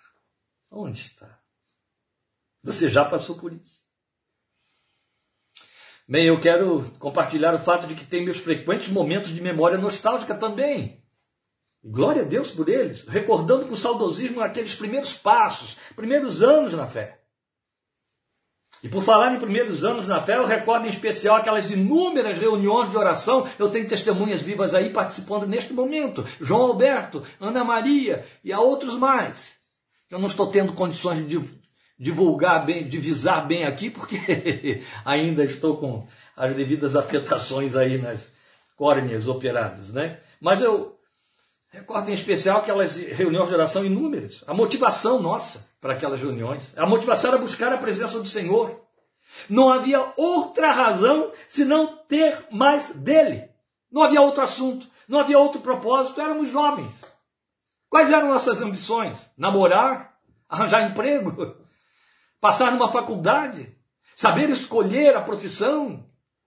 [0.71, 1.41] Onde está?
[2.65, 3.85] Você já passou por isso.
[6.09, 10.35] Bem, eu quero compartilhar o fato de que tem meus frequentes momentos de memória nostálgica
[10.35, 11.03] também.
[11.83, 17.21] Glória a Deus por eles, recordando com saudosismo aqueles primeiros passos, primeiros anos na fé.
[18.83, 22.91] E por falar em primeiros anos na fé, eu recordo em especial aquelas inúmeras reuniões
[22.91, 23.47] de oração.
[23.59, 26.25] Eu tenho testemunhas vivas aí participando neste momento.
[26.41, 29.55] João Alberto, Ana Maria e há outros mais.
[30.11, 31.64] Eu não estou tendo condições de
[31.99, 38.33] divulgar bem, divisar bem aqui, porque ainda estou com as devidas afetações aí nas
[38.77, 40.21] córneas operadas, né?
[40.41, 40.99] Mas eu
[41.69, 46.87] recordo em especial aquelas reuniões de oração inúmeras, a motivação nossa para aquelas reuniões, a
[46.87, 48.81] motivação era buscar a presença do Senhor.
[49.49, 53.49] Não havia outra razão senão ter mais dele.
[53.91, 56.95] Não havia outro assunto, não havia outro propósito, éramos jovens.
[57.89, 59.17] Quais eram nossas ambições?
[59.37, 60.17] Namorar?
[60.49, 61.57] Arranjar emprego?
[62.45, 63.75] passar numa faculdade,
[64.15, 66.05] saber escolher a profissão.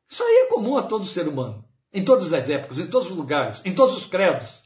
[0.07, 3.17] Isso aí é comum a todo ser humano, em todas as épocas, em todos os
[3.17, 4.61] lugares, em todos os credos.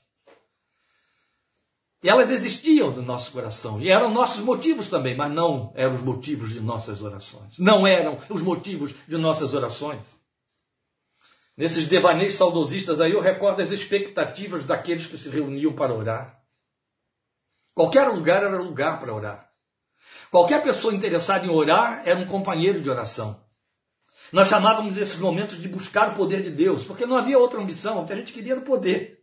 [2.03, 6.01] E elas existiam no nosso coração, e eram nossos motivos também, mas não eram os
[6.01, 7.57] motivos de nossas orações.
[7.57, 10.05] Não eram os motivos de nossas orações.
[11.55, 16.43] Nesses devaneios saudosistas aí, eu recordo as expectativas daqueles que se reuniam para orar.
[17.73, 19.50] Qualquer lugar era lugar para orar.
[20.29, 23.39] Qualquer pessoa interessada em orar era um companheiro de oração.
[24.31, 28.01] Nós chamávamos esses momentos de buscar o poder de Deus, porque não havia outra ambição,
[28.01, 29.21] o que a gente queria era o poder.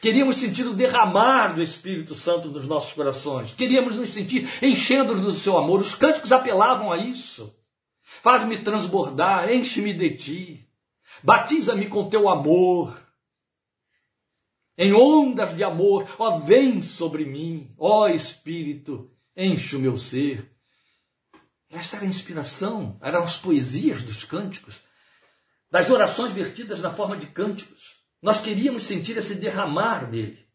[0.00, 3.54] Queríamos sentir o derramar do Espírito Santo nos nossos corações.
[3.54, 5.80] Queríamos nos sentir enchendo do seu amor.
[5.80, 7.54] Os cânticos apelavam a isso.
[8.02, 10.68] Faz-me transbordar, enche-me de ti.
[11.22, 13.00] Batiza-me com teu amor.
[14.76, 20.50] Em ondas de amor, ó, vem sobre mim, ó Espírito, enche o meu ser.
[21.70, 24.76] Esta era a inspiração, eram as poesias dos cânticos,
[25.70, 27.96] das orações vertidas na forma de cânticos.
[28.20, 30.46] Nós queríamos sentir esse derramar dele.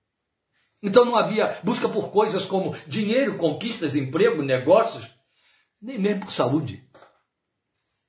[0.81, 5.07] Então não havia busca por coisas como dinheiro, conquistas, emprego, negócios,
[5.81, 6.87] nem mesmo por saúde.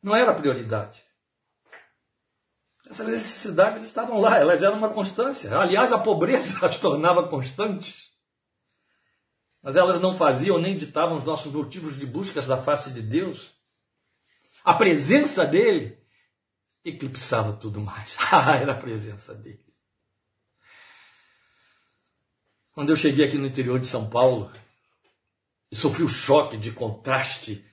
[0.03, 1.03] Não era prioridade.
[2.89, 5.55] Essas necessidades estavam lá, elas eram uma constância.
[5.59, 8.08] Aliás, a pobreza as tornava constantes
[9.63, 13.55] mas elas não faziam nem ditavam os nossos motivos de buscas da face de Deus.
[14.65, 15.99] A presença dele
[16.85, 18.17] eclipsava tudo mais.
[18.31, 19.65] Ah, era a presença dele.
[22.73, 24.53] Quando eu cheguei aqui no interior de São Paulo
[25.71, 27.65] e sofri o choque de contraste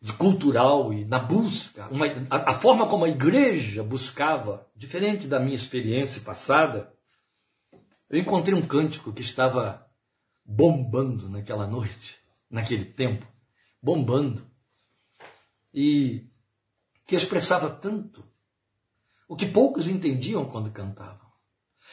[0.00, 5.38] de cultural e na busca, uma, a, a forma como a igreja buscava, diferente da
[5.38, 6.92] minha experiência passada,
[8.10, 9.81] eu encontrei um cântico que estava
[10.54, 12.18] bombando naquela noite,
[12.50, 13.26] naquele tempo,
[13.82, 14.46] bombando.
[15.72, 16.26] E
[17.06, 18.22] que expressava tanto
[19.26, 21.32] o que poucos entendiam quando cantavam.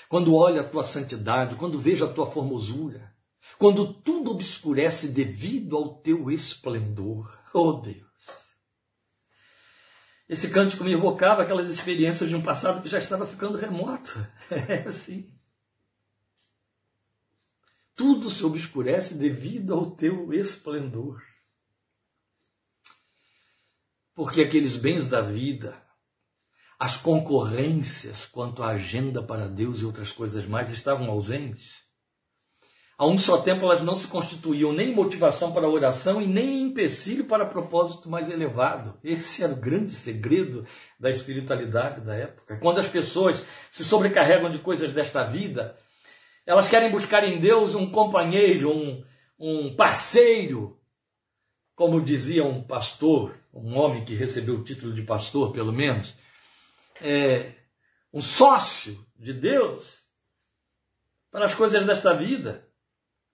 [0.10, 3.16] Quando olho a tua santidade, quando vejo a tua formosura,
[3.58, 7.40] quando tudo obscurece devido ao teu esplendor.
[7.54, 8.08] Oh Deus!
[10.28, 14.20] Esse cântico me evocava aquelas experiências de um passado que já estava ficando remoto.
[14.52, 15.39] É assim
[18.00, 21.22] tudo se obscurece devido ao teu esplendor.
[24.16, 25.78] Porque aqueles bens da vida,
[26.80, 31.74] as concorrências quanto à agenda para Deus e outras coisas mais estavam ausentes.
[32.98, 37.26] A um só tempo elas não se constituíam nem motivação para oração e nem empecilho
[37.26, 38.98] para propósito mais elevado.
[39.04, 40.66] Esse era o grande segredo
[40.98, 42.60] da espiritualidade da época.
[42.60, 45.78] Quando as pessoas se sobrecarregam de coisas desta vida,
[46.50, 49.06] elas querem buscar em Deus um companheiro, um,
[49.38, 50.82] um parceiro,
[51.76, 56.16] como dizia um pastor, um homem que recebeu o título de pastor, pelo menos,
[57.04, 57.52] é,
[58.12, 60.00] um sócio de Deus
[61.30, 62.68] para as coisas desta vida,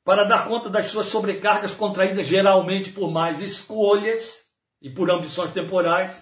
[0.03, 4.43] para dar conta das suas sobrecargas contraídas geralmente por mais escolhas
[4.81, 6.21] e por ambições temporais.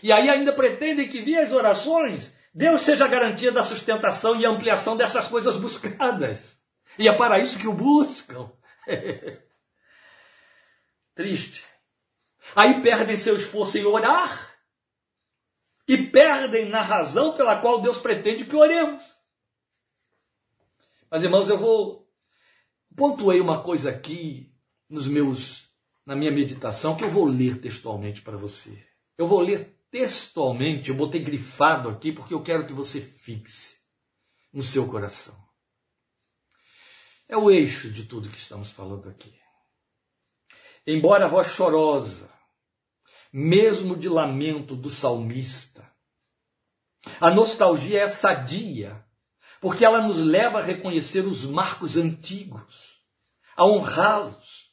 [0.00, 4.44] E aí ainda pretendem que via as orações Deus seja a garantia da sustentação e
[4.44, 6.60] ampliação dessas coisas buscadas.
[6.98, 8.50] E é para isso que o buscam.
[11.14, 11.64] Triste.
[12.56, 14.56] Aí perdem seu esforço em orar
[15.86, 19.04] e perdem na razão pela qual Deus pretende que oremos.
[21.10, 22.08] Mas irmãos, eu vou
[22.96, 24.52] pontuei uma coisa aqui
[24.88, 25.68] nos meus
[26.04, 28.84] na minha meditação que eu vou ler textualmente para você.
[29.16, 33.76] Eu vou ler textualmente, eu botei grifado aqui porque eu quero que você fixe
[34.52, 35.36] no seu coração.
[37.28, 39.38] É o eixo de tudo que estamos falando aqui.
[40.86, 42.28] Embora a voz chorosa,
[43.32, 45.88] mesmo de lamento do salmista,
[47.20, 49.04] a nostalgia é sadia,
[49.60, 53.00] porque ela nos leva a reconhecer os marcos antigos,
[53.56, 54.70] a honrá-los,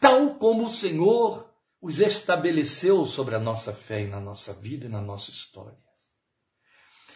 [0.00, 1.47] tal como o Senhor
[1.80, 5.78] os estabeleceu sobre a nossa fé e na nossa vida e na nossa história.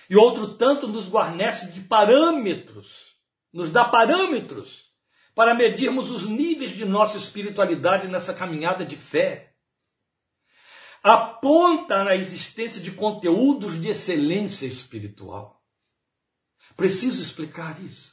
[0.08, 3.16] E outro tanto nos guarnece de parâmetros,
[3.52, 4.92] nos dá parâmetros
[5.34, 9.54] para medirmos os níveis de nossa espiritualidade nessa caminhada de fé.
[11.02, 15.60] Aponta na existência de conteúdos de excelência espiritual.
[16.76, 18.12] Preciso explicar isso.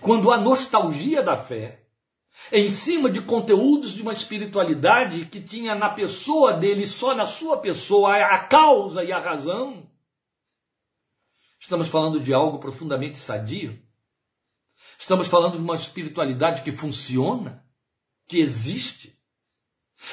[0.00, 1.85] Quando há nostalgia da fé,
[2.52, 7.58] em cima de conteúdos de uma espiritualidade que tinha na pessoa dele, só na sua
[7.58, 9.90] pessoa, a causa e a razão.
[11.58, 13.82] Estamos falando de algo profundamente sadio.
[14.98, 17.66] Estamos falando de uma espiritualidade que funciona,
[18.26, 19.18] que existe.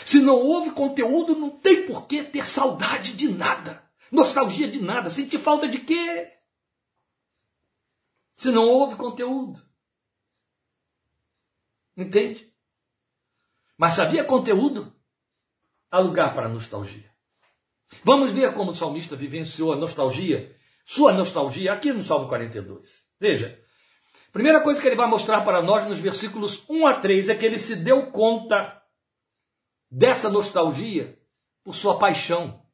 [0.06, 5.10] Se não houve conteúdo, não tem por que ter saudade de nada, nostalgia de nada,
[5.10, 6.32] sentir falta de quê?
[8.38, 9.62] Se não houve conteúdo.
[11.96, 12.52] Entende?
[13.78, 14.94] Mas havia conteúdo,
[15.92, 17.12] há lugar para nostalgia.
[18.04, 22.90] Vamos ver como o salmista vivenciou a nostalgia, sua nostalgia, aqui no Salmo 42.
[23.20, 23.60] Veja,
[24.32, 27.46] primeira coisa que ele vai mostrar para nós nos versículos 1 a 3 é que
[27.46, 28.82] ele se deu conta
[29.90, 31.20] dessa nostalgia
[31.64, 32.66] por sua paixão.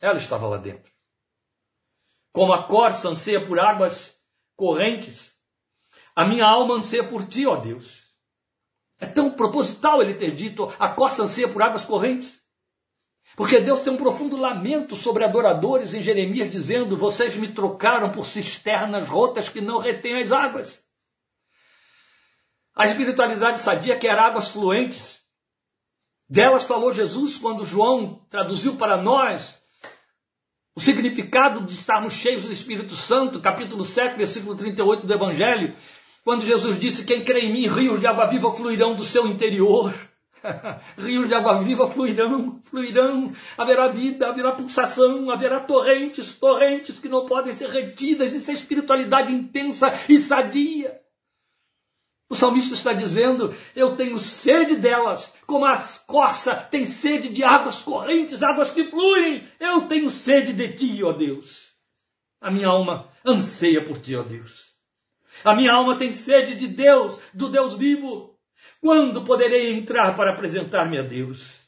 [0.00, 0.92] Ela estava lá dentro.
[2.32, 4.20] Como a corça anseia por águas
[4.56, 5.32] correntes,
[6.14, 8.07] a minha alma anseia por ti, ó Deus.
[9.00, 12.38] É tão proposital ele ter dito: a costa anseia por águas correntes.
[13.36, 18.26] Porque Deus tem um profundo lamento sobre adoradores em Jeremias, dizendo: Vocês me trocaram por
[18.26, 20.82] cisternas rotas que não retêm as águas.
[22.74, 25.18] A espiritualidade sadia quer águas fluentes.
[26.28, 29.58] Delas falou Jesus quando João traduziu para nós
[30.76, 35.74] o significado de estarmos cheios do Espírito Santo, capítulo 7, versículo 38 do Evangelho.
[36.28, 39.94] Quando Jesus disse: Quem crê em mim, rios de água viva fluirão do seu interior.
[40.98, 47.24] rios de água viva fluirão, fluirão, haverá vida, haverá pulsação, haverá torrentes, torrentes que não
[47.24, 51.00] podem ser retidas, isso é espiritualidade intensa e sadia.
[52.28, 57.80] O salmista está dizendo: Eu tenho sede delas, como a corça tem sede de águas
[57.80, 59.48] correntes, águas que fluem.
[59.58, 61.68] Eu tenho sede de ti, ó Deus.
[62.38, 64.67] A minha alma anseia por ti, ó Deus.
[65.44, 68.38] A minha alma tem sede de Deus, do Deus vivo.
[68.80, 71.58] Quando poderei entrar para apresentar-me a Deus?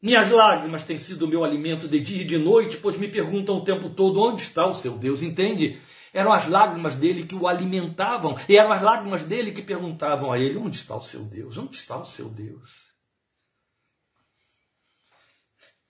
[0.00, 3.56] Minhas lágrimas têm sido o meu alimento de dia e de noite, pois me perguntam
[3.56, 5.80] o tempo todo onde está o seu Deus, entende?
[6.12, 10.38] Eram as lágrimas dele que o alimentavam, e eram as lágrimas dele que perguntavam a
[10.38, 11.58] ele: onde está o seu Deus?
[11.58, 12.70] Onde está o seu Deus?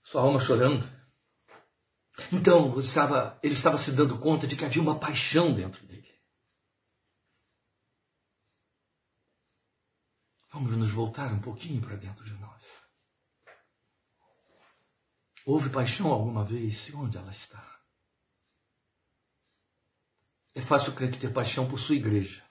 [0.03, 0.89] Sua alma chorando.
[2.33, 6.09] Então, estava, ele estava se dando conta de que havia uma paixão dentro dele.
[10.57, 12.63] Vamos nos voltar um pouquinho para dentro de nós.
[15.45, 16.89] Houve paixão alguma vez?
[16.89, 17.79] E onde ela está?
[20.55, 22.43] É fácil o crente ter paixão por sua igreja.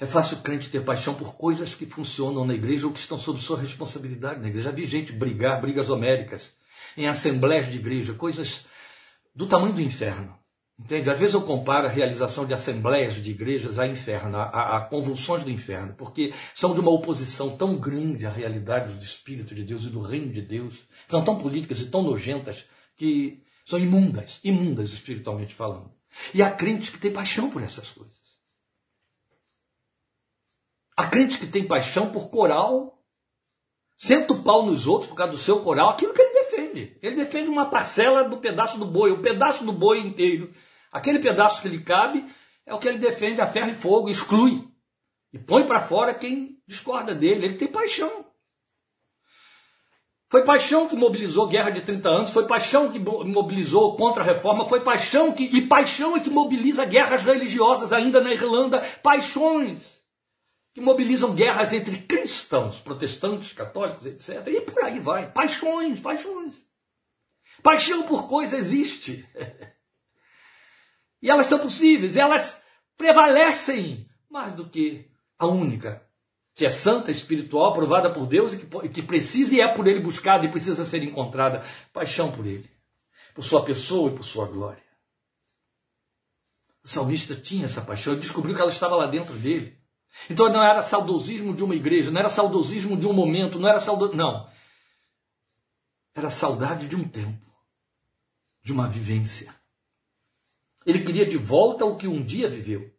[0.00, 3.18] É fácil o crente ter paixão por coisas que funcionam na igreja ou que estão
[3.18, 4.70] sob sua responsabilidade na igreja.
[4.70, 6.56] Já vi gente brigar, brigas homéricas,
[6.96, 8.64] em assembleias de igreja, coisas
[9.34, 10.42] do tamanho do inferno.
[10.78, 11.08] Entende?
[11.08, 15.42] Às vezes eu comparo a realização de assembleias de igrejas a inferno, a, a, convulsões
[15.42, 19.84] do inferno, porque são de uma oposição tão grande à realidade do Espírito de Deus
[19.84, 20.86] e do reino de Deus.
[21.08, 22.64] São tão políticas e tão nojentas
[22.94, 25.90] que são imundas, imundas espiritualmente falando.
[26.34, 28.14] E há crentes que têm paixão por essas coisas.
[30.94, 33.02] Há crentes que têm paixão por coral,
[33.96, 36.25] senta o pau nos outros por causa do seu coral, aquilo que
[36.76, 36.98] defende.
[37.02, 40.52] Ele defende uma parcela do pedaço do boi, o pedaço do boi inteiro.
[40.92, 42.24] Aquele pedaço que lhe cabe
[42.64, 44.64] é o que ele defende a ferro e fogo, exclui.
[45.32, 47.46] E põe para fora quem discorda dele.
[47.46, 48.26] Ele tem paixão.
[50.28, 54.26] Foi paixão que mobilizou a guerra de 30 anos, foi paixão que mobilizou contra a
[54.26, 55.44] reforma, foi paixão que.
[55.44, 58.80] E paixão é que mobiliza guerras religiosas ainda na Irlanda.
[59.02, 59.96] Paixões
[60.74, 64.46] que mobilizam guerras entre cristãos, protestantes, católicos, etc.
[64.48, 65.32] E por aí vai.
[65.32, 66.65] Paixões, paixões.
[67.62, 69.28] Paixão por coisa existe.
[71.22, 72.62] e elas são possíveis, elas
[72.96, 76.06] prevalecem mais do que a única
[76.56, 80.00] que é santa, espiritual, aprovada por Deus e que, que precisa e é por Ele
[80.00, 81.62] buscada e precisa ser encontrada.
[81.92, 82.70] Paixão por Ele,
[83.34, 84.82] por Sua pessoa e por Sua glória.
[86.82, 89.76] O salmista tinha essa paixão, ele descobriu que ela estava lá dentro dele.
[90.30, 93.80] Então não era saudosismo de uma igreja, não era saudosismo de um momento, não era
[93.80, 94.16] saudosismo.
[94.16, 94.48] Não.
[96.14, 97.45] Era saudade de um tempo,
[98.66, 99.54] de uma vivência.
[100.84, 102.92] Ele queria de volta o que um dia viveu.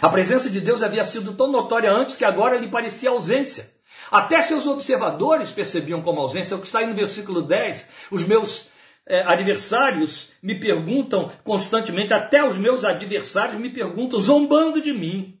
[0.00, 3.74] A presença de Deus havia sido tão notória antes que agora lhe parecia ausência.
[4.08, 6.56] Até seus observadores percebiam como ausência.
[6.56, 8.68] O que está aí no versículo 10, os meus
[9.04, 15.40] é, adversários me perguntam constantemente, até os meus adversários me perguntam, zombando de mim,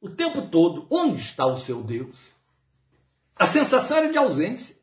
[0.00, 2.16] o tempo todo, onde está o seu Deus?
[3.34, 4.76] A sensação era de ausência.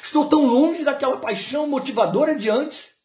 [0.00, 2.96] Estou tão longe daquela paixão motivadora de antes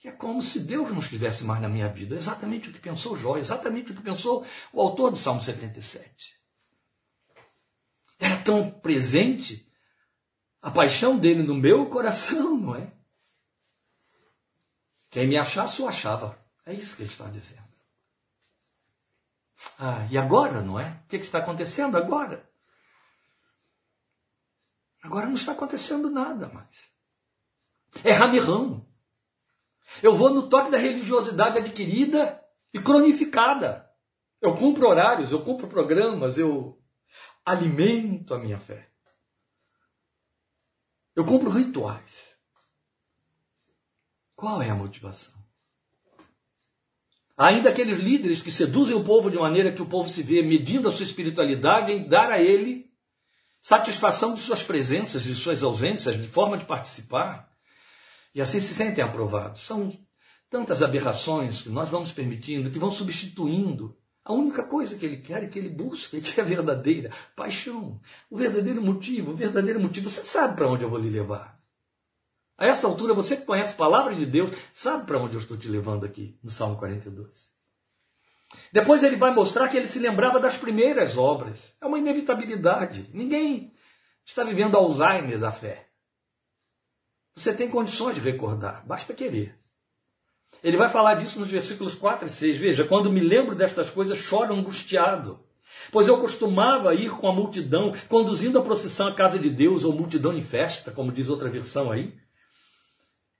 [0.00, 2.16] que é como se Deus não estivesse mais na minha vida.
[2.16, 6.34] Exatamente o que pensou Jó, exatamente o que pensou o autor do Salmo 77.
[8.18, 9.70] Era tão presente
[10.62, 12.92] a paixão dele no meu coração, não é?
[15.10, 16.42] Quem me achasse, o achava.
[16.64, 17.68] É isso que ele está dizendo.
[19.78, 21.02] Ah, e agora, não é?
[21.04, 22.48] O que, está acontecendo agora?
[25.02, 26.90] Agora não está acontecendo nada mais.
[28.02, 28.89] É ramirrão.
[30.02, 32.40] Eu vou no toque da religiosidade adquirida
[32.72, 33.88] e cronificada.
[34.40, 36.80] Eu cumpro horários, eu cumpro programas, eu
[37.44, 38.88] alimento a minha fé.
[41.14, 42.30] Eu cumpro rituais.
[44.34, 45.34] Qual é a motivação?
[47.36, 50.88] Ainda aqueles líderes que seduzem o povo de maneira que o povo se vê medindo
[50.88, 52.90] a sua espiritualidade em dar a ele
[53.62, 57.49] satisfação de suas presenças, de suas ausências, de forma de participar
[58.34, 59.66] e assim se sentem aprovados.
[59.66, 59.92] São
[60.48, 65.42] tantas aberrações que nós vamos permitindo, que vão substituindo a única coisa que ele quer
[65.44, 70.10] e que ele busca, que é a verdadeira paixão, o verdadeiro motivo, o verdadeiro motivo.
[70.10, 71.60] Você sabe para onde eu vou lhe levar.
[72.58, 75.56] A essa altura, você que conhece a palavra de Deus, sabe para onde eu estou
[75.56, 77.50] te levando aqui, no Salmo 42.
[78.72, 81.74] Depois ele vai mostrar que ele se lembrava das primeiras obras.
[81.80, 83.08] É uma inevitabilidade.
[83.14, 83.72] Ninguém
[84.26, 85.89] está vivendo Alzheimer da fé.
[87.34, 89.58] Você tem condições de recordar, basta querer.
[90.62, 92.58] Ele vai falar disso nos versículos 4 e 6.
[92.58, 95.40] Veja, quando me lembro destas coisas, choro angustiado.
[95.90, 99.92] Pois eu costumava ir com a multidão, conduzindo a procissão à casa de Deus, ou
[99.92, 102.14] multidão em festa, como diz outra versão aí,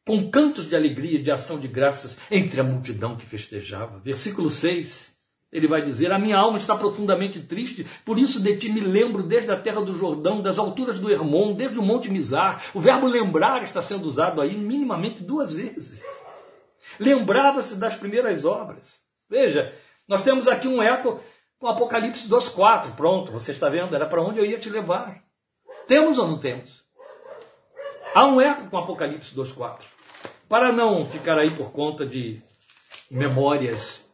[0.07, 3.99] com cantos de alegria e de ação de graças entre a multidão que festejava.
[3.99, 5.15] Versículo 6.
[5.53, 9.23] Ele vai dizer: A minha alma está profundamente triste, por isso de ti me lembro
[9.23, 12.63] desde a terra do Jordão, das alturas do Hermon, desde o Monte Mizar.
[12.73, 16.03] O verbo lembrar está sendo usado aí minimamente duas vezes.
[16.99, 19.01] Lembrava-se das primeiras obras.
[19.29, 19.75] Veja,
[20.07, 21.21] nós temos aqui um eco
[21.59, 22.95] com Apocalipse 2,4.
[22.95, 23.95] Pronto, você está vendo?
[23.95, 25.23] Era para onde eu ia te levar.
[25.87, 26.85] Temos ou não temos?
[28.15, 29.83] Há um eco com Apocalipse 2,4.
[30.49, 32.41] Para não ficar aí por conta de
[33.11, 34.05] memórias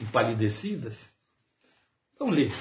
[0.00, 0.98] empalidecidas.
[2.18, 2.52] Vamos ler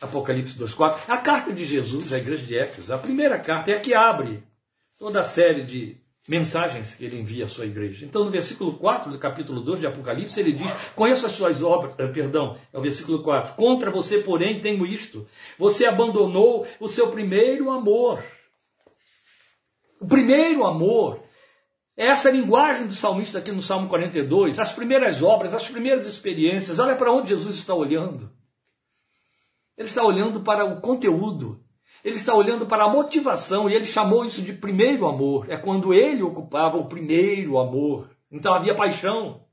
[0.00, 0.98] Apocalipse 2,4.
[1.08, 4.42] A carta de Jesus à igreja de Éfeso, a primeira carta, é a que abre
[4.98, 5.96] toda a série de
[6.28, 8.04] mensagens que ele envia à sua igreja.
[8.04, 11.94] Então, no versículo 4 do capítulo 2 de Apocalipse, ele diz: Conheço as suas obras,
[11.98, 13.54] eh, perdão, é o versículo 4.
[13.54, 18.22] Contra você, porém, tenho isto: você abandonou o seu primeiro amor.
[20.00, 21.22] O primeiro amor
[21.96, 26.78] essa linguagem do salmista aqui no Salmo 42, as primeiras obras, as primeiras experiências.
[26.78, 28.30] Olha para onde Jesus está olhando.
[29.76, 31.62] Ele está olhando para o conteúdo,
[32.04, 35.50] ele está olhando para a motivação, e ele chamou isso de primeiro amor.
[35.50, 38.10] É quando ele ocupava o primeiro amor.
[38.30, 39.44] Então havia paixão.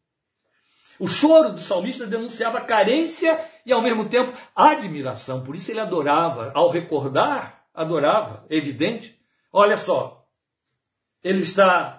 [0.99, 5.43] O choro do salmista denunciava carência e, ao mesmo tempo, admiração.
[5.43, 6.51] Por isso ele adorava.
[6.53, 9.17] Ao recordar, adorava, evidente.
[9.51, 10.25] Olha só,
[11.23, 11.98] ele está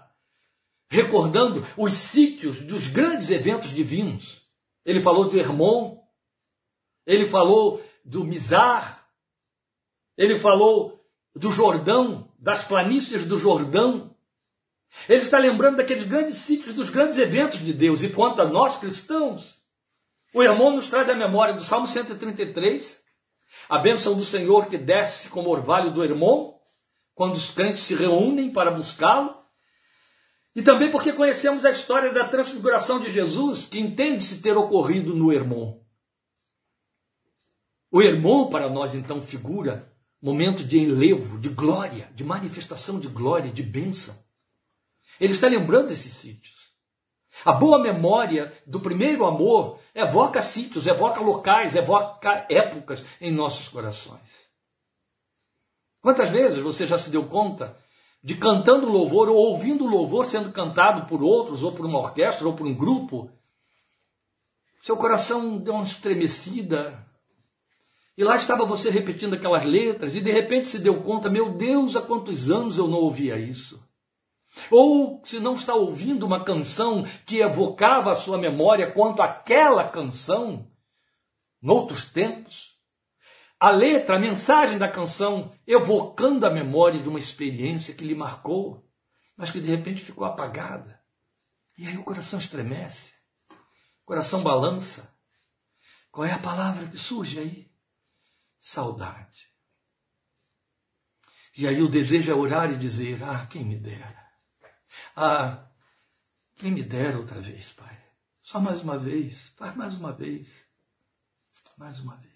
[0.90, 4.42] recordando os sítios dos grandes eventos divinos.
[4.84, 5.98] Ele falou do Hermon,
[7.06, 9.06] ele falou do Mizar,
[10.16, 11.00] ele falou
[11.34, 14.16] do Jordão, das planícies do Jordão.
[15.08, 18.02] Ele está lembrando daqueles grandes sítios, dos grandes eventos de Deus.
[18.02, 19.56] E quanto a nós cristãos,
[20.34, 23.00] o irmão nos traz a memória do Salmo 133,
[23.68, 26.58] a bênção do Senhor que desce como orvalho do irmão,
[27.14, 29.39] quando os crentes se reúnem para buscá-lo.
[30.54, 35.32] E também porque conhecemos a história da transfiguração de Jesus, que entende-se ter ocorrido no
[35.32, 35.80] irmão.
[37.90, 39.90] O irmão para nós então figura
[40.22, 44.16] momento de enlevo, de glória, de manifestação de glória, de bênção.
[45.18, 46.70] Ele está lembrando esses sítios.
[47.44, 54.20] A boa memória do primeiro amor evoca sítios, evoca locais, evoca épocas em nossos corações.
[56.02, 57.76] Quantas vezes você já se deu conta
[58.22, 62.54] de cantando louvor ou ouvindo louvor sendo cantado por outros, ou por uma orquestra, ou
[62.54, 63.30] por um grupo?
[64.80, 67.06] Seu coração deu uma estremecida.
[68.16, 71.96] E lá estava você repetindo aquelas letras, e de repente se deu conta: meu Deus,
[71.96, 73.82] há quantos anos eu não ouvia isso?
[74.70, 80.66] Ou se não está ouvindo uma canção que evocava a sua memória quanto aquela canção,
[81.62, 82.69] noutros tempos,
[83.60, 88.90] a letra, a mensagem da canção evocando a memória de uma experiência que lhe marcou,
[89.36, 91.00] mas que de repente ficou apagada.
[91.76, 93.12] E aí o coração estremece,
[94.02, 95.14] o coração balança.
[96.10, 97.70] Qual é a palavra que surge aí?
[98.58, 99.48] Saudade.
[101.56, 104.20] E aí o desejo é orar e dizer: Ah, quem me dera
[105.16, 105.68] ah,
[106.56, 107.98] quem me dera outra vez, Pai.
[108.42, 110.48] Só mais uma vez, Pai, mais uma vez.
[111.76, 112.29] Mais uma vez.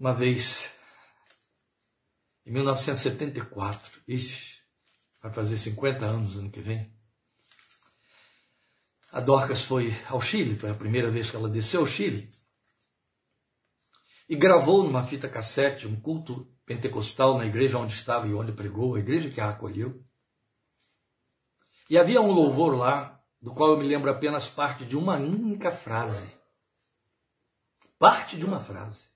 [0.00, 0.74] Uma vez,
[2.46, 4.58] em 1974, ixi,
[5.22, 6.90] vai fazer 50 anos ano que vem,
[9.12, 12.30] a Dorcas foi ao Chile, foi a primeira vez que ela desceu ao Chile
[14.26, 18.94] e gravou numa fita cassete um culto pentecostal na igreja onde estava e onde pregou,
[18.94, 20.02] a igreja que a acolheu.
[21.90, 25.70] E havia um louvor lá, do qual eu me lembro apenas parte de uma única
[25.70, 26.32] frase.
[27.98, 29.09] Parte de uma frase.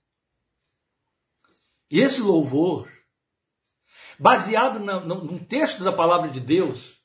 [1.94, 2.88] E esse louvor,
[4.18, 6.96] baseado na, num texto da palavra de Deus,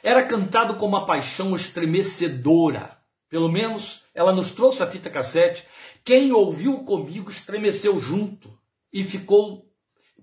[0.00, 2.96] era cantado com uma paixão estremecedora.
[3.28, 5.66] Pelo menos ela nos trouxe a fita cassete
[6.04, 8.56] quem ouviu comigo estremeceu junto
[8.92, 9.66] e ficou,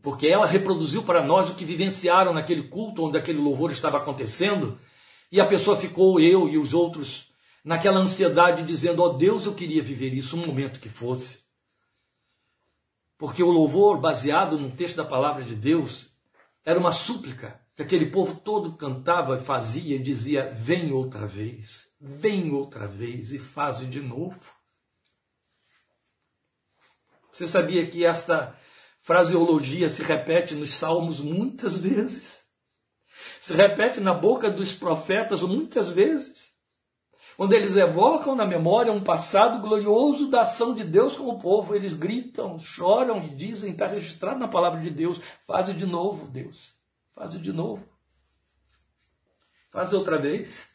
[0.02, 4.80] porque ela reproduziu para nós o que vivenciaram naquele culto onde aquele louvor estava acontecendo,
[5.30, 7.34] e a pessoa ficou, eu e os outros,
[7.66, 11.49] naquela ansiedade, dizendo: Ó oh Deus, eu queria viver isso um momento que fosse.
[13.20, 16.10] Porque o louvor, baseado no texto da palavra de Deus,
[16.64, 22.54] era uma súplica que aquele povo todo cantava, fazia e dizia: Vem outra vez, vem
[22.54, 24.40] outra vez e faze de novo.
[27.30, 28.58] Você sabia que esta
[29.02, 32.40] fraseologia se repete nos salmos muitas vezes?
[33.42, 36.39] Se repete na boca dos profetas muitas vezes,
[37.40, 41.74] onde eles evocam na memória um passado glorioso da ação de Deus com o povo.
[41.74, 46.74] Eles gritam, choram e dizem, está registrado na palavra de Deus: faz de novo, Deus,
[47.16, 47.88] faz de novo.
[49.72, 50.68] Faz outra vez.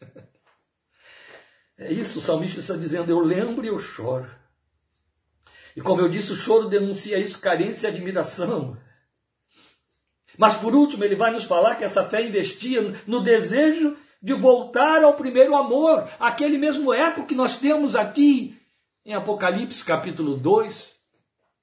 [1.77, 4.31] É isso, o salmista está dizendo: eu lembro e eu choro.
[5.77, 8.79] E como eu disse, o choro denuncia isso, carência e admiração.
[10.39, 15.05] Mas por último, ele vai nos falar que essa fé investia no desejo de voltar
[15.05, 18.59] ao primeiro amor, aquele mesmo eco que nós temos aqui
[19.05, 20.95] em Apocalipse capítulo 2,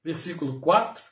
[0.03, 1.03] versículo 4.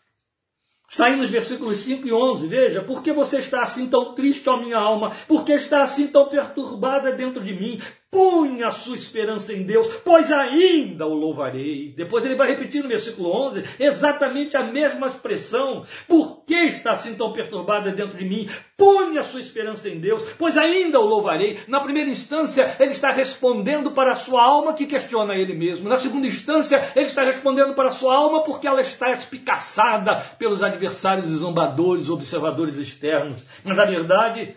[0.87, 4.47] Está aí nos versículos 5 e 11, veja, por que você está assim tão triste,
[4.47, 5.11] ó minha alma?
[5.27, 7.81] Por que está assim tão perturbada dentro de mim?
[8.11, 11.93] Punha a sua esperança em Deus, pois ainda o louvarei.
[11.95, 15.85] Depois ele vai repetir no versículo 11 exatamente a mesma expressão.
[16.07, 18.49] Por que está assim tão perturbada dentro de mim?
[18.75, 21.59] Punha a sua esperança em Deus, pois ainda o louvarei.
[21.67, 25.87] Na primeira instância, ele está respondendo para a sua alma que questiona ele mesmo.
[25.87, 30.63] Na segunda instância, ele está respondendo para a sua alma porque ela está espicaçada pelos
[30.63, 33.45] adversários e zombadores, observadores externos.
[33.63, 34.55] Mas a verdade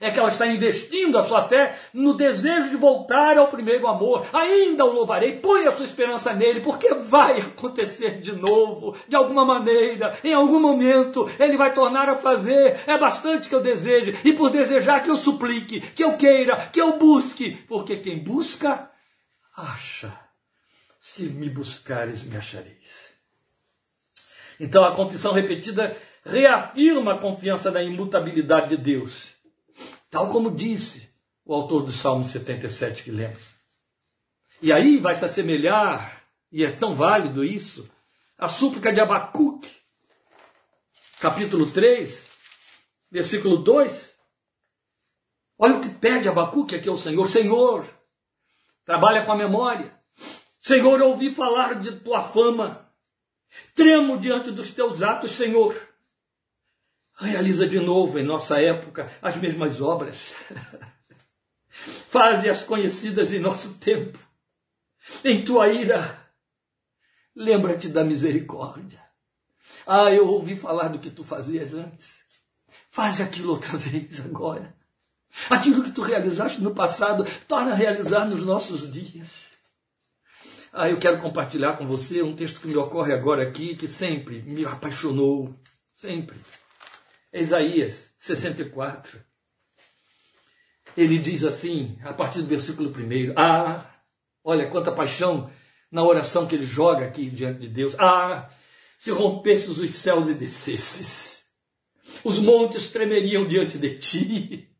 [0.00, 4.26] É que ela está investindo a sua fé no desejo de voltar ao primeiro amor.
[4.32, 9.44] Ainda o louvarei, põe a sua esperança nele, porque vai acontecer de novo, de alguma
[9.44, 12.80] maneira, em algum momento, ele vai tornar a fazer.
[12.86, 16.80] É bastante que eu deseje, e por desejar que eu suplique, que eu queira, que
[16.80, 18.90] eu busque, porque quem busca,
[19.56, 20.12] acha.
[20.98, 23.14] Se me buscares, me achareis.
[24.58, 29.33] Então a confissão repetida reafirma a confiança na imutabilidade de Deus
[30.14, 31.10] Tal como disse
[31.44, 33.52] o autor do Salmo 77 que lemos.
[34.62, 37.90] E aí vai se assemelhar, e é tão válido isso,
[38.38, 39.68] a súplica de Abacuque,
[41.18, 42.30] capítulo 3,
[43.10, 44.16] versículo 2.
[45.58, 47.84] Olha o que pede Abacuque aqui ao Senhor: Senhor,
[48.84, 49.98] trabalha com a memória.
[50.60, 52.88] Senhor, ouvi falar de tua fama.
[53.74, 55.74] Tremo diante dos teus atos, Senhor.
[57.16, 60.34] Realiza de novo em nossa época as mesmas obras.
[62.08, 64.18] Faze-as conhecidas em nosso tempo.
[65.24, 66.18] Em tua ira,
[67.34, 69.02] lembra-te da misericórdia.
[69.86, 72.24] Ah, eu ouvi falar do que tu fazias antes.
[72.90, 74.74] Faz aquilo outra vez agora.
[75.50, 79.48] Aquilo que tu realizaste no passado, torna a realizar nos nossos dias.
[80.72, 84.42] Ah, eu quero compartilhar com você um texto que me ocorre agora aqui, que sempre
[84.42, 85.54] me apaixonou.
[85.92, 86.40] Sempre.
[87.40, 89.20] Isaías 64.
[90.96, 93.90] Ele diz assim, a partir do versículo 1: Ah,
[94.44, 95.50] olha quanta paixão
[95.90, 97.96] na oração que ele joga aqui diante de Deus.
[97.98, 98.48] Ah,
[98.96, 101.44] se rompesses os céus e descesses,
[102.22, 104.70] os montes tremeriam diante de ti.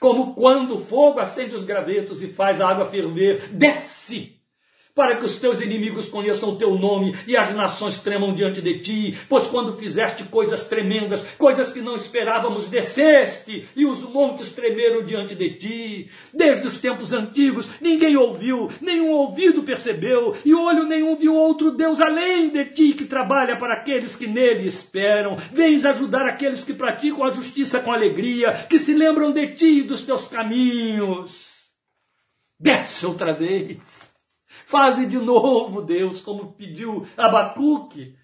[0.00, 4.35] Como quando o fogo acende os gravetos e faz a água ferver, desce
[4.96, 8.78] para que os teus inimigos conheçam o teu nome e as nações tremam diante de
[8.78, 15.04] ti, pois quando fizeste coisas tremendas, coisas que não esperávamos, desceste e os montes tremeram
[15.04, 16.10] diante de ti.
[16.32, 22.00] Desde os tempos antigos, ninguém ouviu, nenhum ouvido percebeu, e olho nenhum viu outro Deus
[22.00, 25.36] além de ti que trabalha para aqueles que nele esperam.
[25.52, 29.82] Vens ajudar aqueles que praticam a justiça com alegria, que se lembram de ti e
[29.82, 31.54] dos teus caminhos.
[32.58, 33.76] Desce outra vez
[34.66, 38.18] Faze de novo, Deus, como pediu Abacuque.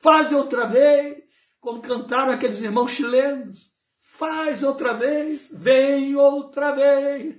[0.00, 1.22] Faze outra vez,
[1.60, 3.72] como cantaram aqueles irmãos chilenos.
[4.00, 7.36] Faz outra vez, vem outra vez.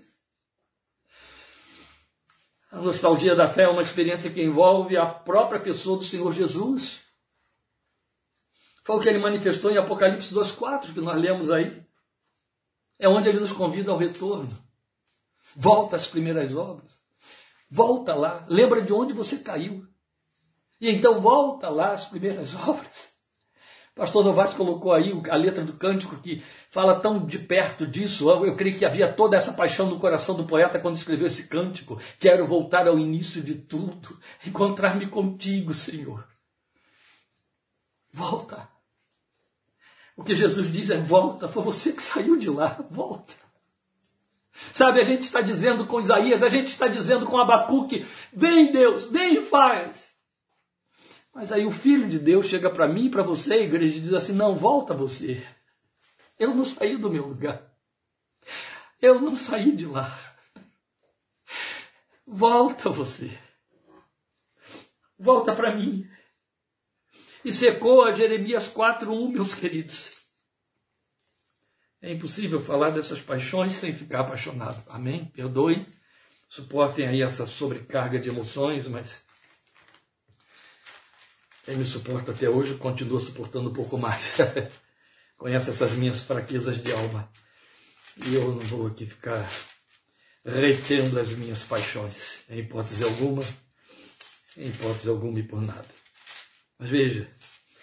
[2.72, 7.04] A nostalgia da fé é uma experiência que envolve a própria pessoa do Senhor Jesus.
[8.86, 11.86] Foi o que ele manifestou em Apocalipse 2,4, que nós lemos aí.
[12.98, 14.48] É onde ele nos convida ao retorno.
[15.54, 16.95] Volta às primeiras obras.
[17.70, 19.86] Volta lá, lembra de onde você caiu.
[20.80, 23.16] E então volta lá as primeiras obras.
[23.96, 28.30] Pastor Novaes colocou aí a letra do cântico que fala tão de perto disso.
[28.30, 31.98] Eu creio que havia toda essa paixão no coração do poeta quando escreveu esse cântico.
[32.20, 36.28] Quero voltar ao início de tudo, encontrar-me contigo, Senhor.
[38.12, 38.68] Volta.
[40.18, 41.48] O que Jesus diz é: volta.
[41.48, 43.45] Foi você que saiu de lá, volta.
[44.76, 49.06] Sabe, a gente está dizendo com Isaías, a gente está dizendo com Abacuque: vem Deus,
[49.06, 50.14] vem e faz.
[51.34, 54.12] Mas aí o Filho de Deus chega para mim e para você, igreja, e diz
[54.12, 55.42] assim: não, volta você.
[56.38, 57.74] Eu não saí do meu lugar.
[59.02, 60.20] Eu não saí de lá.
[62.28, 63.32] Volta você.
[65.18, 66.06] Volta para mim.
[67.46, 70.25] E secou a Jeremias 4:1, meus queridos.
[72.02, 74.84] É impossível falar dessas paixões sem ficar apaixonado.
[74.90, 75.26] Amém?
[75.26, 75.86] Perdoe.
[76.48, 79.24] Suportem aí essa sobrecarga de emoções, mas
[81.66, 84.38] quem me suporta até hoje continua suportando um pouco mais.
[85.36, 87.30] Conhece essas minhas fraquezas de alma.
[88.26, 89.44] E eu não vou aqui ficar
[90.46, 93.44] retendo as minhas paixões, em hipótese alguma,
[94.56, 95.88] em hipótese alguma e por nada.
[96.78, 97.28] Mas veja,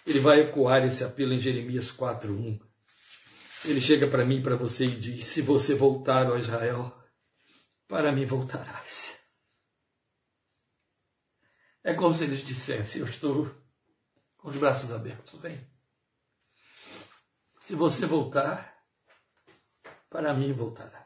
[0.07, 2.61] ele vai ecoar esse apelo em Jeremias 4:1
[3.65, 6.93] ele chega para mim, para você e diz: Se você voltar, ó Israel,
[7.87, 9.21] para mim voltarás.
[11.85, 13.47] É como se eles dissessem: Eu estou
[14.37, 15.61] com os braços abertos, vem.
[17.61, 18.85] Se você voltar,
[20.11, 21.03] para mim voltarás.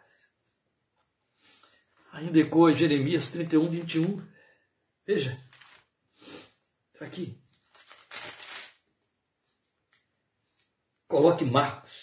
[2.12, 4.26] Ainda ecoa Jeremias 31, 21.
[5.06, 5.38] Veja,
[6.94, 7.38] está aqui.
[11.06, 11.95] Coloque Marcos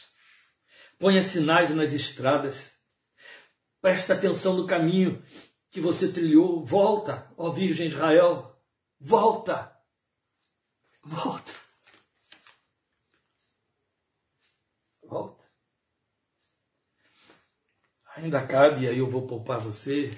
[1.03, 2.63] Ponha sinais nas estradas.
[3.81, 5.21] Presta atenção no caminho
[5.69, 6.63] que você trilhou.
[6.63, 8.57] Volta, ó Virgem Israel.
[9.01, 9.77] Volta.
[11.03, 11.51] Volta.
[15.03, 15.43] Volta.
[18.15, 20.17] Ainda cabe, aí eu vou poupar você.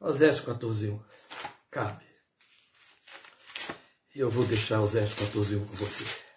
[0.00, 1.00] Osés 14,
[1.70, 2.04] Cabe.
[4.12, 6.27] E eu vou deixar Osés 14, com você.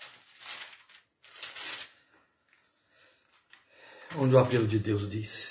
[4.18, 5.50] Onde o apelo de Deus diz: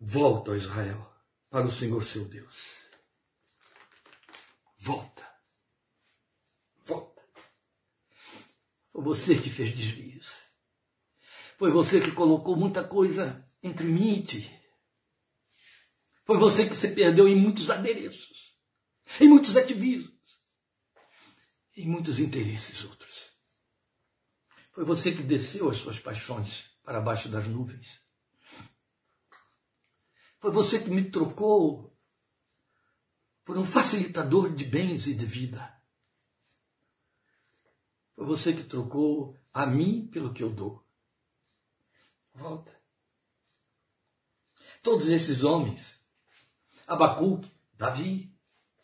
[0.00, 1.14] Volta, Israel,
[1.48, 2.56] para o Senhor seu Deus.
[4.78, 5.26] Volta.
[6.84, 7.22] Volta.
[8.92, 10.28] Foi você que fez desvios.
[11.56, 14.60] Foi você que colocou muita coisa entre mim e ti.
[16.24, 18.56] Foi você que se perdeu em muitos adereços,
[19.20, 20.12] em muitos ativismos,
[21.76, 23.32] em muitos interesses outros.
[24.72, 28.00] Foi você que desceu as suas paixões para baixo das nuvens.
[30.38, 31.94] Foi você que me trocou
[33.44, 35.70] por um facilitador de bens e de vida.
[38.14, 40.82] Foi você que trocou a mim pelo que eu dou.
[42.32, 42.74] Volta.
[44.82, 46.00] Todos esses homens,
[46.86, 48.34] Abacuque, Davi,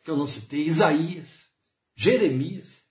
[0.02, 1.30] que eu não citei, Isaías,
[1.94, 2.84] Jeremias,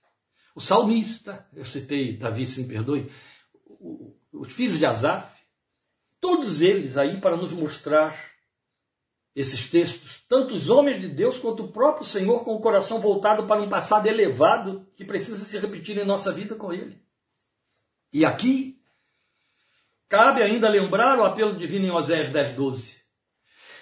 [0.56, 3.08] o salmista, eu citei Davi, se me perdoe,
[4.34, 5.32] os filhos de Asaf,
[6.20, 8.18] todos eles aí para nos mostrar
[9.34, 13.46] esses textos, tanto os homens de Deus quanto o próprio Senhor com o coração voltado
[13.46, 17.02] para um passado elevado que precisa se repetir em nossa vida com Ele.
[18.12, 18.80] E aqui,
[20.08, 22.96] cabe ainda lembrar o apelo divino em Oséias 10, 12.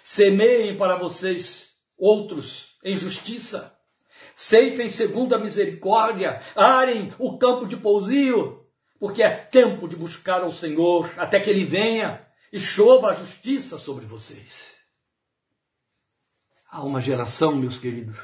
[0.03, 3.79] Semeiem para vocês outros em justiça,
[4.35, 8.62] ceifem segundo a misericórdia, arem o campo de pousio,
[9.03, 13.77] porque é tempo de buscar ao Senhor até que Ele venha e chova a justiça
[13.77, 14.77] sobre vocês.
[16.71, 18.17] Há uma geração, meus queridos,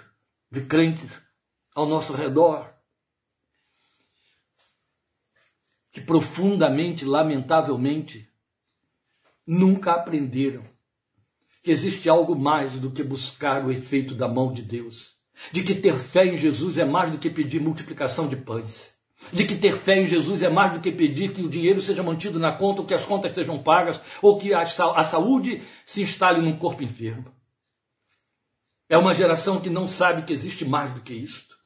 [0.53, 1.11] de crentes
[1.75, 2.73] ao nosso redor
[5.91, 8.31] que profundamente, lamentavelmente,
[9.45, 10.65] nunca aprenderam
[11.61, 15.17] que existe algo mais do que buscar o efeito da mão de Deus,
[15.51, 18.97] de que ter fé em Jesus é mais do que pedir multiplicação de pães,
[19.33, 22.03] de que ter fé em Jesus é mais do que pedir que o dinheiro seja
[22.03, 26.03] mantido na conta, ou que as contas sejam pagas, ou que a, a saúde se
[26.03, 27.33] instale num corpo enfermo.
[28.89, 31.57] É uma geração que não sabe que existe mais do que isto.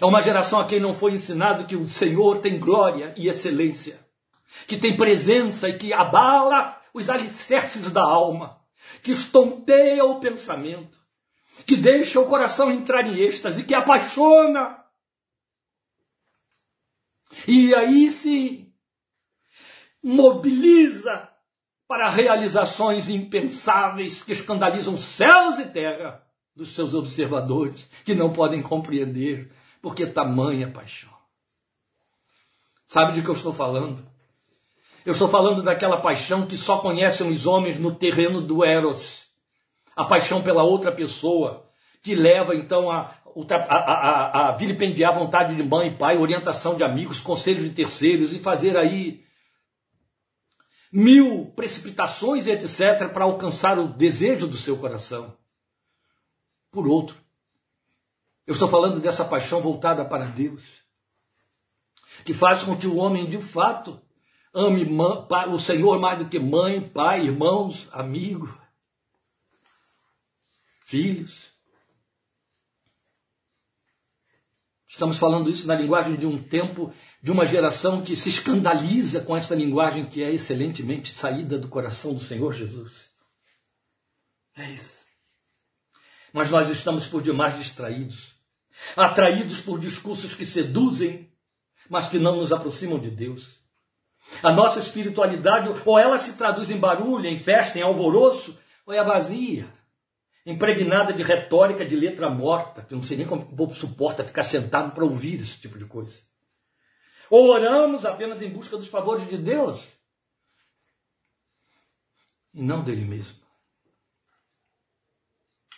[0.00, 3.98] É uma geração a quem não foi ensinado que o Senhor tem glória e excelência,
[4.66, 8.58] que tem presença e que abala os alicerces da alma,
[9.02, 10.96] que estonteia o pensamento,
[11.66, 14.81] que deixa o coração entrar em êxtase, que apaixona.
[17.46, 18.72] E aí se
[20.02, 21.28] mobiliza
[21.86, 29.52] para realizações impensáveis que escandalizam céus e terra dos seus observadores, que não podem compreender
[29.80, 31.10] porque tamanha paixão.
[32.86, 34.06] Sabe de que eu estou falando?
[35.04, 39.26] Eu estou falando daquela paixão que só conhecem os homens no terreno do Eros.
[39.96, 41.68] A paixão pela outra pessoa,
[42.02, 43.12] que leva então a,
[43.50, 47.70] a, a, a, vilipendiar a vontade de mãe e pai, orientação de amigos, conselhos de
[47.70, 49.24] terceiros e fazer aí
[50.92, 55.36] mil precipitações, etc., para alcançar o desejo do seu coração
[56.70, 57.16] por outro.
[58.46, 60.62] Eu estou falando dessa paixão voltada para Deus,
[62.24, 64.00] que faz com que o homem de fato
[64.52, 64.84] ame
[65.48, 68.50] o Senhor mais do que mãe, pai, irmãos, amigos,
[70.80, 71.51] filhos.
[74.92, 79.36] Estamos falando isso na linguagem de um tempo, de uma geração que se escandaliza com
[79.36, 83.10] esta linguagem que é excelentemente saída do coração do Senhor Jesus.
[84.56, 85.02] É isso
[86.32, 88.34] mas nós estamos por demais distraídos,
[88.96, 91.30] atraídos por discursos que seduzem,
[91.88, 93.60] mas que não nos aproximam de Deus.
[94.42, 99.04] A nossa espiritualidade, ou ela se traduz em barulho, em festa, em alvoroço, ou é
[99.04, 99.68] vazia,
[100.44, 104.24] impregnada de retórica de letra morta, que eu não sei nem como o povo suporta
[104.24, 106.20] ficar sentado para ouvir esse tipo de coisa.
[107.30, 109.86] Ou oramos apenas em busca dos favores de Deus,
[112.52, 113.40] e não dele mesmo.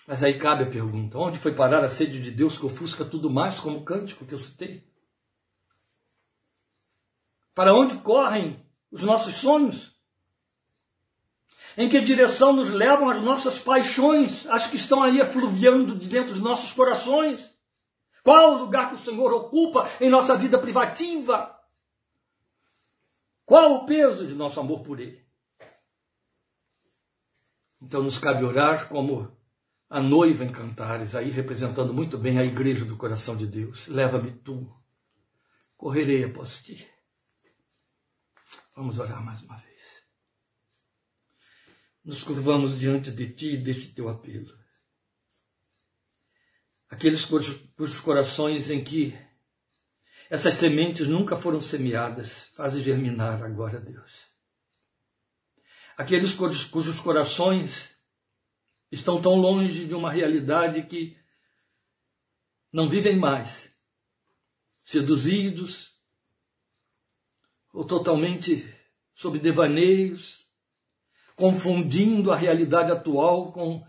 [0.06, 3.30] Mas aí cabe a pergunta: onde foi parar a sede de Deus que ofusca tudo
[3.30, 4.86] mais, como o cântico que eu citei?
[7.54, 9.93] Para onde correm os nossos sonhos?
[11.76, 16.32] Em que direção nos levam as nossas paixões, as que estão aí afluviando de dentro
[16.32, 17.52] dos nossos corações?
[18.22, 21.54] Qual o lugar que o Senhor ocupa em nossa vida privativa?
[23.44, 25.22] Qual o peso de nosso amor por Ele?
[27.82, 29.30] Então nos cabe orar como
[29.90, 33.86] a noiva em cantares, aí representando muito bem a igreja do coração de Deus.
[33.86, 34.74] Leva-me tu,
[35.76, 36.88] correrei após ti.
[38.74, 39.73] Vamos orar mais uma vez.
[42.04, 44.56] Nos curvamos diante de Ti e deste Teu apelo.
[46.90, 49.18] Aqueles cujos, corações em que
[50.28, 54.12] essas sementes nunca foram semeadas, fazem germinar agora, Deus.
[55.96, 57.94] Aqueles cujos corações
[58.90, 61.16] estão tão longe de uma realidade que
[62.72, 63.72] não vivem mais,
[64.84, 65.92] seduzidos
[67.72, 68.72] ou totalmente
[69.14, 70.43] sob devaneios,
[71.36, 73.84] confundindo a realidade atual com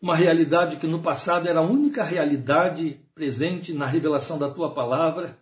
[0.00, 5.38] uma realidade que no passado era a única realidade presente na revelação da tua palavra.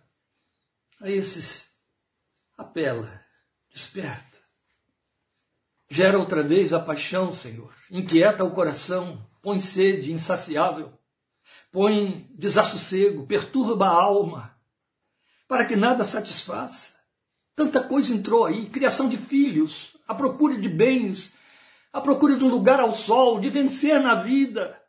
[1.01, 1.65] A esses,
[2.57, 3.21] apela,
[3.69, 4.35] desperta.
[5.89, 7.73] Gera outra vez a paixão, Senhor.
[7.91, 10.91] Inquieta o coração, põe sede insaciável,
[11.71, 14.57] põe desassossego, perturba a alma,
[15.47, 16.95] para que nada satisfaça.
[17.55, 21.33] Tanta coisa entrou aí, criação de filhos, a procura de bens,
[21.91, 24.79] a procura de um lugar ao sol, de vencer na vida.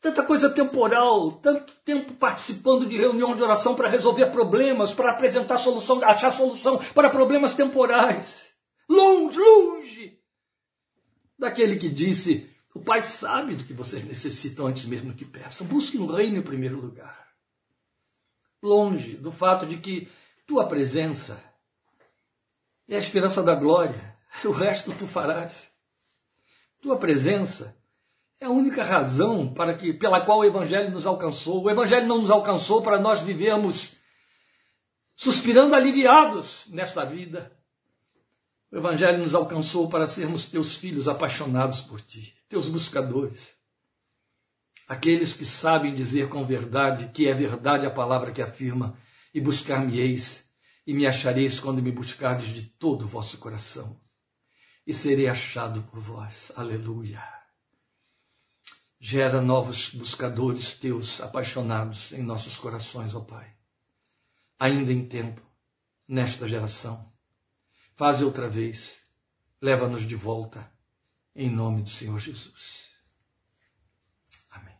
[0.00, 5.58] Tanta coisa temporal, tanto tempo participando de reuniões de oração para resolver problemas, para apresentar
[5.58, 8.52] solução, achar solução para problemas temporais.
[8.88, 10.16] Longe, longe
[11.38, 15.66] daquele que disse: O Pai sabe do que vocês necessitam antes mesmo que peçam.
[15.66, 17.26] Busque no reino em primeiro lugar.
[18.62, 20.08] Longe do fato de que
[20.46, 21.42] tua presença
[22.88, 25.70] é a esperança da glória, o resto tu farás.
[26.80, 27.76] Tua presença
[28.40, 31.62] é a única razão para que, pela qual o Evangelho nos alcançou.
[31.62, 33.96] O Evangelho não nos alcançou para nós vivermos
[35.16, 37.56] suspirando aliviados nesta vida.
[38.70, 43.54] O Evangelho nos alcançou para sermos teus filhos apaixonados por ti, teus buscadores.
[44.86, 48.96] Aqueles que sabem dizer com verdade que é verdade a palavra que afirma,
[49.34, 50.48] e buscar-me-eis,
[50.86, 54.00] e me achareis quando me buscardes de todo o vosso coração,
[54.86, 56.52] e serei achado por vós.
[56.54, 57.22] Aleluia.
[58.98, 63.54] Gera novos buscadores teus apaixonados em nossos corações, ó Pai.
[64.58, 65.42] Ainda em tempo,
[66.08, 67.16] nesta geração
[67.96, 68.98] Faze outra vez.
[69.60, 70.70] Leva-nos de volta.
[71.34, 72.84] Em nome do Senhor Jesus.
[74.50, 74.74] Amém.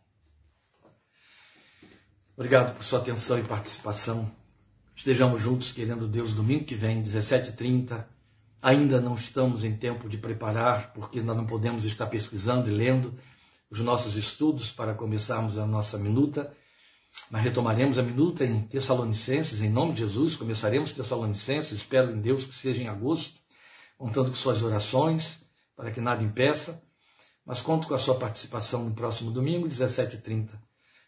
[2.37, 4.31] Obrigado por sua atenção e participação.
[4.95, 8.07] Estejamos juntos, querendo Deus, domingo que vem, 17h30.
[8.67, 13.17] Ainda não estamos em tempo de preparar, porque nós não podemos estar pesquisando e lendo
[13.71, 16.53] os nossos estudos para começarmos a nossa minuta.
[17.31, 22.45] Mas retomaremos a minuta em Tessalonicenses, em nome de Jesus, começaremos Tessalonicenses, espero em Deus
[22.45, 23.41] que seja em agosto,
[23.97, 25.39] contando com suas orações,
[25.77, 26.83] para que nada impeça,
[27.45, 30.59] mas conto com a sua participação no próximo domingo, 17h30,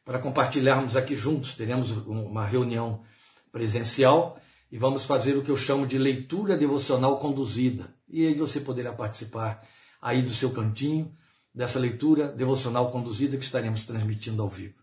[0.05, 3.03] para compartilharmos aqui juntos, teremos uma reunião
[3.51, 4.41] presencial
[4.71, 8.93] e vamos fazer o que eu chamo de leitura devocional conduzida, e aí você poderá
[8.93, 9.67] participar
[10.01, 11.17] aí do seu cantinho,
[11.55, 14.79] dessa leitura devocional conduzida que estaremos transmitindo ao vivo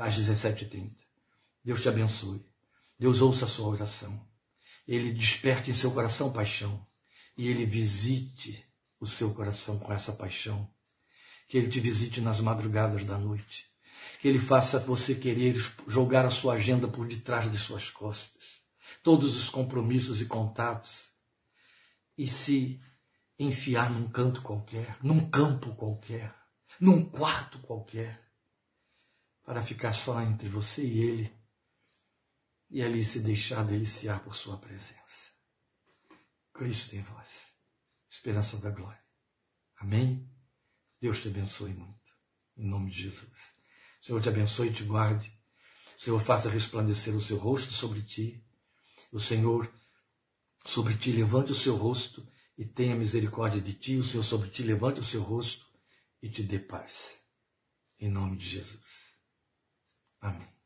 [0.00, 0.92] às 17h30.
[1.64, 2.44] Deus te abençoe.
[2.98, 4.26] Deus ouça a sua oração.
[4.86, 6.86] Ele desperte em seu coração paixão.
[7.36, 8.64] E ele visite
[8.98, 10.68] o seu coração com essa paixão.
[11.48, 13.66] Que ele te visite nas madrugadas da noite.
[14.20, 15.54] Que ele faça você querer
[15.86, 18.59] jogar a sua agenda por detrás de suas costas.
[19.02, 21.08] Todos os compromissos e contatos.
[22.16, 22.80] E se
[23.38, 26.34] enfiar num canto qualquer, num campo qualquer,
[26.78, 28.30] num quarto qualquer
[29.42, 31.40] para ficar só entre você e Ele
[32.68, 35.30] e ali se deixar deliciar por Sua presença.
[36.52, 37.28] Cristo em vós,
[38.10, 39.02] esperança da glória.
[39.76, 40.30] Amém?
[41.00, 42.12] Deus te abençoe muito,
[42.56, 43.38] em nome de Jesus.
[44.02, 45.32] O Senhor te abençoe e te guarde.
[45.96, 48.44] O Senhor faça resplandecer o seu rosto sobre ti.
[49.10, 49.72] O Senhor
[50.64, 53.96] sobre ti levante o seu rosto e tenha misericórdia de ti.
[53.96, 55.66] O Senhor sobre ti levante o seu rosto
[56.22, 57.18] e te dê paz.
[57.98, 58.86] Em nome de Jesus.
[60.20, 60.59] Amém.